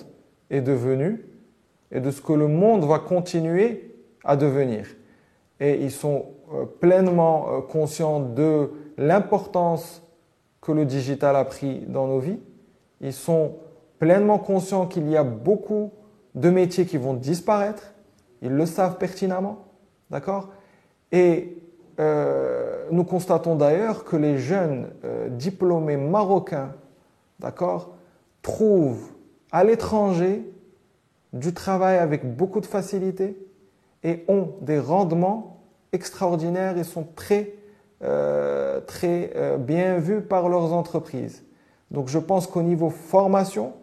est 0.51 0.61
devenu 0.61 1.25
et 1.91 2.01
de 2.01 2.11
ce 2.11 2.21
que 2.21 2.33
le 2.33 2.47
monde 2.47 2.85
va 2.85 2.99
continuer 2.99 3.97
à 4.25 4.37
devenir. 4.37 4.87
Et 5.63 5.81
ils 5.81 5.93
sont 5.93 6.27
euh, 6.53 6.65
pleinement 6.67 7.47
euh, 7.49 7.61
conscients 7.61 8.19
de 8.19 8.73
l'importance 8.99 10.03
que 10.61 10.73
le 10.73 10.85
digital 10.85 11.37
a 11.37 11.45
pris 11.45 11.85
dans 11.87 12.09
nos 12.09 12.19
vies. 12.19 12.41
Ils 13.01 13.13
sont 13.13 13.55
pleinement 14.01 14.41
conscients 14.41 14.89
qu'il 14.89 15.09
y 15.09 15.17
a 15.17 15.23
beaucoup 15.23 15.93
de 16.35 16.51
métiers 16.51 16.85
qui 16.85 16.97
vont 16.97 17.15
disparaître. 17.15 17.95
Ils 18.43 18.51
le 18.51 18.67
savent 18.67 18.99
pertinemment. 18.99 19.67
D'accord? 20.11 20.49
Et 21.13 21.59
euh, 22.01 22.87
nous 22.91 23.05
constatons 23.05 23.55
d'ailleurs 23.55 24.05
que 24.05 24.17
les 24.17 24.39
jeunes 24.39 24.89
diplômés 25.31 25.97
marocains, 25.97 26.73
d'accord, 27.39 27.95
trouvent 28.43 29.13
à 29.53 29.63
l'étranger 29.63 30.43
du 31.33 31.55
travail 31.55 31.99
avec 31.99 32.37
beaucoup 32.37 32.61
de 32.61 32.67
facilité 32.67 33.37
et 34.05 34.25
ont 34.29 34.55
des 34.61 34.79
rendements 34.79 35.61
extraordinaires 35.93 36.79
et 36.79 36.85
sont 36.85 37.07
très, 37.15 37.55
euh, 38.03 38.81
très 38.81 39.33
euh, 39.37 39.59
bien 39.59 39.99
vus 39.99 40.23
par 40.23 40.49
leurs 40.49 40.73
entreprises. 40.73 41.45
Donc 41.91 42.09
je 42.09 42.19
pense 42.19 42.47
qu'au 42.47 42.63
niveau 42.63 42.91
formation, 42.91 43.75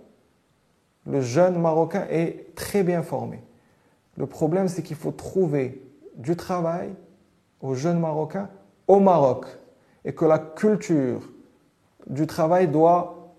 le 1.06 1.22
jeune 1.22 1.60
Marocain 1.60 2.06
est 2.10 2.56
très 2.56 2.84
bien 2.84 3.02
formé. 3.02 3.42
Le 4.18 4.26
problème, 4.26 4.68
c'est 4.68 4.84
qu'il 4.84 4.98
faut 4.98 5.12
trouver 5.12 5.82
du 6.16 6.36
travail 6.36 6.90
aux 7.62 7.74
jeunes 7.74 8.00
Marocains 8.00 8.50
au 8.88 9.00
Maroc 9.00 9.46
et 10.04 10.14
que 10.14 10.26
la 10.26 10.40
culture 10.40 11.30
du 12.08 12.28
travail 12.28 12.68
doit 12.68 13.36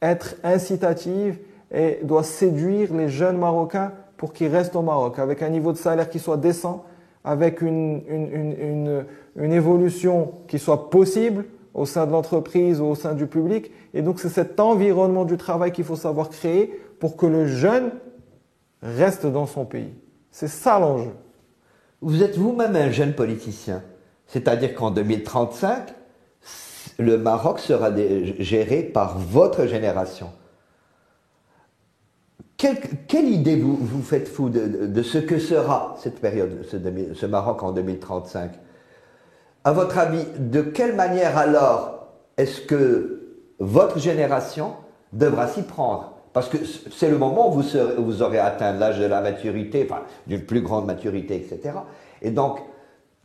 être 0.00 0.36
incitative 0.44 1.38
et 1.70 2.00
doit 2.02 2.22
séduire 2.22 2.94
les 2.94 3.08
jeunes 3.08 3.38
Marocains 3.38 3.92
pour 4.16 4.32
qu'ils 4.32 4.48
restent 4.48 4.76
au 4.76 4.82
Maroc, 4.82 5.18
avec 5.18 5.42
un 5.42 5.48
niveau 5.48 5.72
de 5.72 5.76
salaire 5.76 6.08
qui 6.08 6.18
soit 6.18 6.36
décent, 6.36 6.84
avec 7.24 7.62
une, 7.62 8.02
une, 8.08 9.04
une, 9.36 9.52
évolution 9.52 10.32
qui 10.46 10.58
soit 10.58 10.90
possible 10.90 11.46
au 11.72 11.86
sein 11.86 12.06
de 12.06 12.12
l'entreprise 12.12 12.80
ou 12.80 12.84
au 12.84 12.94
sein 12.94 13.14
du 13.14 13.26
public. 13.26 13.70
Et 13.94 14.02
donc 14.02 14.20
c'est 14.20 14.28
cet 14.28 14.60
environnement 14.60 15.24
du 15.24 15.36
travail 15.36 15.72
qu'il 15.72 15.84
faut 15.84 15.96
savoir 15.96 16.28
créer 16.28 16.78
pour 17.00 17.16
que 17.16 17.26
le 17.26 17.46
jeune 17.46 17.90
reste 18.82 19.26
dans 19.26 19.46
son 19.46 19.64
pays. 19.64 19.94
C'est 20.30 20.48
ça 20.48 20.78
l'enjeu. 20.78 21.12
Vous 22.02 22.22
êtes 22.22 22.36
vous-même 22.36 22.76
un 22.76 22.90
jeune 22.90 23.14
politicien. 23.14 23.82
C'est-à-dire 24.26 24.74
qu'en 24.74 24.90
2035, 24.90 25.94
le 26.98 27.16
Maroc 27.16 27.58
sera 27.58 27.90
géré 28.38 28.82
par 28.82 29.18
votre 29.18 29.66
génération. 29.66 30.30
Quelle, 33.08 33.28
idée 33.28 33.56
vous, 33.56 33.76
vous 33.76 34.02
faites 34.02 34.26
fou 34.26 34.48
de, 34.48 35.02
ce 35.02 35.18
que 35.18 35.38
sera 35.38 35.96
cette 35.98 36.18
période, 36.18 36.64
ce, 36.70 37.26
Maroc 37.26 37.62
en 37.62 37.72
2035 37.72 38.52
À 39.64 39.72
votre 39.72 39.98
avis, 39.98 40.24
de 40.38 40.62
quelle 40.62 40.94
manière 40.94 41.36
alors 41.36 42.06
est-ce 42.38 42.62
que 42.62 43.42
votre 43.58 43.98
génération 43.98 44.72
devra 45.12 45.46
s'y 45.48 45.62
prendre? 45.62 46.12
Parce 46.32 46.48
que 46.48 46.56
c'est 46.90 47.10
le 47.10 47.18
moment 47.18 47.50
où 47.50 47.60
vous, 47.60 47.78
vous 47.98 48.22
aurez 48.22 48.38
atteint 48.38 48.72
l'âge 48.72 48.98
de 48.98 49.04
la 49.04 49.20
maturité, 49.20 49.86
enfin 49.88 50.02
d'une 50.26 50.46
plus 50.46 50.62
grande 50.62 50.86
maturité, 50.86 51.36
etc. 51.36 51.76
Et 52.22 52.30
donc, 52.30 52.60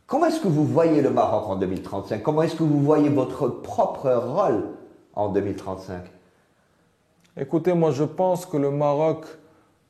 comment 0.06 0.26
est-ce 0.26 0.40
que 0.40 0.48
vous 0.48 0.66
voyez 0.66 1.00
le 1.00 1.10
Maroc 1.10 1.48
en 1.48 1.56
2035 1.56 2.22
Comment 2.22 2.42
est-ce 2.42 2.56
que 2.56 2.62
vous 2.62 2.82
voyez 2.82 3.08
votre 3.08 3.48
propre 3.48 4.10
rôle 4.10 4.64
en 5.14 5.30
2035 5.30 6.02
Écoutez, 7.40 7.72
moi 7.72 7.90
je 7.90 8.04
pense 8.04 8.44
que 8.44 8.58
le 8.58 8.70
Maroc, 8.70 9.24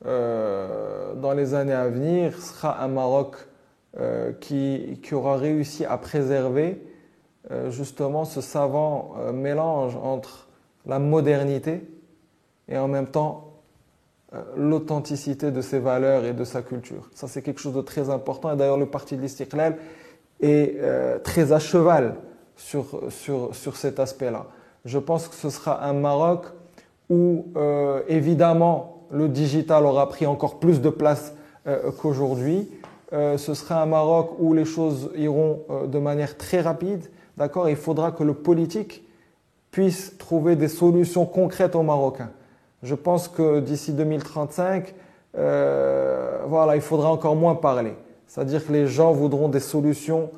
euh, 0.06 1.14
dans 1.16 1.32
les 1.32 1.52
années 1.54 1.72
à 1.72 1.88
venir, 1.88 2.40
sera 2.40 2.80
un 2.80 2.86
Maroc 2.86 3.34
euh, 3.98 4.32
qui, 4.34 5.00
aura 5.10 5.36
réussi 5.36 5.84
à 5.84 5.98
préserver 5.98 6.80
euh, 7.50 7.72
justement 7.72 8.24
ce 8.24 8.40
savant 8.40 9.16
mélange 9.34 9.96
entre 9.96 10.46
la 10.86 11.00
modernité 11.00 11.82
et 12.68 12.78
en 12.78 12.86
même 12.86 13.08
temps 13.08 13.48
l'authenticité 14.56 15.50
de 15.50 15.60
ses 15.60 15.80
valeurs 15.80 16.24
et 16.24 16.34
de 16.34 16.44
sa 16.44 16.62
culture. 16.62 17.10
Ça, 17.16 17.26
c'est 17.26 17.42
quelque 17.42 17.60
chose 17.60 17.74
de 17.74 17.80
très 17.80 18.10
important. 18.10 18.52
Et 18.52 18.56
d'ailleurs, 18.56 18.78
le 18.78 18.86
parti 18.86 19.16
de 19.16 19.22
l'Istiklal 19.22 19.76
est 20.40 20.80
très 21.24 21.50
à 21.50 21.58
cheval 21.58 22.14
sur, 22.54 23.02
sur, 23.08 23.56
sur 23.56 23.76
cet 23.76 23.98
aspect-là. 23.98 24.46
Je 24.84 25.00
pense 25.00 25.26
que 25.26 25.34
ce 25.34 25.50
sera 25.50 25.84
un 25.84 25.94
Maroc 25.94 26.46
où 27.10 27.46
euh, 27.56 28.02
évidemment 28.08 29.06
le 29.10 29.28
digital 29.28 29.84
aura 29.84 30.08
pris 30.08 30.24
encore 30.24 30.60
plus 30.60 30.80
de 30.80 30.88
place 30.88 31.34
euh, 31.66 31.90
qu'aujourd'hui. 31.90 32.70
Euh, 33.12 33.36
ce 33.36 33.54
sera 33.54 33.82
un 33.82 33.86
Maroc 33.86 34.36
où 34.38 34.54
les 34.54 34.64
choses 34.64 35.10
iront 35.16 35.64
de 35.88 35.98
manière 35.98 36.38
très 36.38 36.60
rapide. 36.60 37.06
D'accord? 37.36 37.68
Il 37.68 37.76
faudra 37.76 38.12
que 38.12 38.22
le 38.22 38.34
politique 38.34 39.04
puisse 39.72 40.16
trouver 40.16 40.54
des 40.54 40.68
solutions 40.68 41.26
concrètes 41.26 41.74
aux 41.74 41.82
Marocains. 41.82 42.30
Je 42.82 42.94
pense 42.94 43.28
que 43.28 43.60
d'ici 43.60 43.92
2035, 43.92 44.94
voilà, 45.34 46.76
il 46.76 46.80
faudra 46.80 47.10
encore 47.10 47.36
moins 47.36 47.54
parler. 47.54 47.94
C'est-à-dire 48.26 48.64
que 48.66 48.72
les 48.72 48.86
gens 48.86 49.12
voudront 49.12 49.48
des 49.48 49.60
solutions 49.60 50.30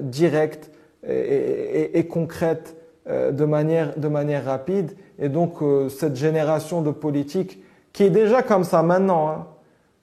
directes 0.00 0.70
et, 1.06 1.98
et 1.98 2.06
concrètes 2.06 2.76
de 3.06 3.44
manière, 3.44 3.98
de 3.98 4.08
manière 4.08 4.44
rapide. 4.44 4.92
Et 5.18 5.28
donc, 5.28 5.62
euh, 5.62 5.88
cette 5.88 6.16
génération 6.16 6.80
de 6.80 6.90
politiques, 6.90 7.62
qui 7.92 8.04
est 8.04 8.10
déjà 8.10 8.42
comme 8.42 8.64
ça 8.64 8.82
maintenant, 8.82 9.28
hein, 9.28 9.46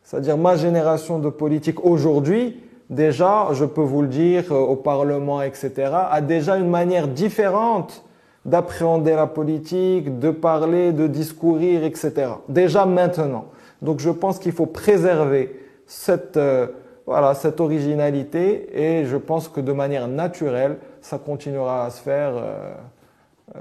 c'est-à-dire 0.03 0.37
ma 0.37 0.55
génération 0.55 1.19
de 1.19 1.29
politiques 1.29 1.83
aujourd'hui, 1.85 2.61
déjà, 2.89 3.47
je 3.53 3.65
peux 3.65 3.81
vous 3.81 4.01
le 4.01 4.09
dire, 4.09 4.51
euh, 4.51 4.55
au 4.55 4.75
Parlement, 4.75 5.41
etc., 5.41 5.91
a 6.11 6.21
déjà 6.21 6.57
une 6.57 6.69
manière 6.69 7.07
différente 7.07 8.03
d'appréhender 8.43 9.15
la 9.15 9.25
politique, 9.25 10.19
de 10.19 10.31
parler, 10.31 10.91
de 10.91 11.07
discourir, 11.07 11.83
etc. 11.83 12.27
Déjà 12.49 12.85
maintenant. 12.85 13.45
Donc, 13.81 13.99
je 13.99 14.09
pense 14.09 14.37
qu'il 14.37 14.51
faut 14.51 14.67
préserver 14.67 15.59
cette, 15.87 16.37
euh, 16.37 16.67
voilà, 17.05 17.33
cette 17.35 17.59
originalité 17.61 18.69
et 18.73 19.05
je 19.05 19.17
pense 19.17 19.47
que 19.47 19.61
de 19.61 19.71
manière 19.71 20.07
naturelle, 20.07 20.77
ça 21.01 21.17
continuera 21.17 21.85
à 21.85 21.89
se 21.89 22.01
faire 22.01 22.33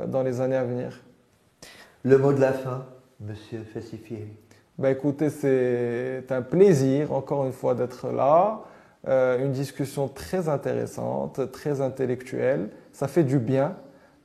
dans 0.07 0.23
les 0.23 0.41
années 0.41 0.57
à 0.57 0.65
venir. 0.65 1.05
Le 2.07 2.19
mot 2.19 2.35
de 2.35 2.41
la 2.41 2.53
fin, 2.53 2.85
Monsieur 3.19 3.63
Fassifier. 3.73 4.29
Ben 4.77 4.91
écoutez, 4.91 5.31
c'est 5.31 6.27
un 6.29 6.43
plaisir 6.43 7.13
encore 7.13 7.47
une 7.47 7.53
fois 7.53 7.75
d'être 7.75 8.11
là. 8.11 8.61
Euh, 9.09 9.43
une 9.43 9.53
discussion 9.53 10.09
très 10.09 10.51
intéressante, 10.51 11.51
très 11.51 11.81
intellectuelle. 11.81 12.69
Ça 12.93 13.09
fait 13.09 13.25
du 13.25 13.39
bien 13.39 13.75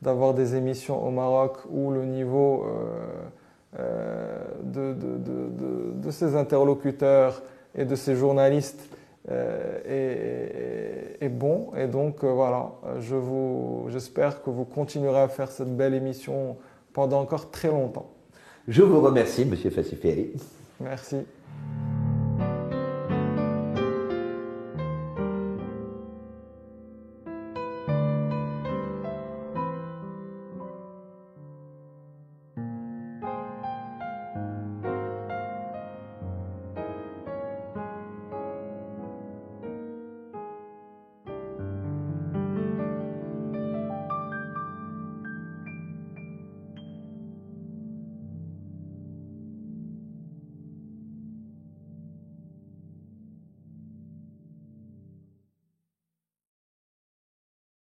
d'avoir 0.01 0.33
des 0.33 0.57
émissions 0.57 1.01
au 1.07 1.09
Maroc 1.09 1.59
où 1.69 1.91
le 1.91 2.03
niveau 2.03 2.65
euh, 2.65 3.79
euh, 3.79 4.39
de, 4.61 4.93
de, 4.93 5.93
de, 5.93 6.11
ces 6.11 6.35
interlocuteurs 6.35 7.41
et 7.75 7.85
de 7.85 7.95
ces 7.95 8.17
journalistes 8.17 8.89
est, 9.29 11.17
est, 11.21 11.29
bon. 11.29 11.71
Et 11.77 11.87
donc 11.87 12.25
voilà, 12.25 12.71
je 12.99 13.15
j'espère 13.87 14.43
que 14.43 14.49
vous 14.49 14.65
continuerez 14.65 15.21
à 15.21 15.29
faire 15.29 15.49
cette 15.49 15.73
belle 15.77 15.93
émission 15.93 16.57
pendant 16.93 17.21
encore 17.21 17.51
très 17.51 17.69
longtemps. 17.69 18.11
Je 18.67 18.83
vous 18.83 19.01
remercie, 19.01 19.45
Monsieur 19.45 19.69
Fassiferi. 19.69 20.31
Merci. 20.79 21.17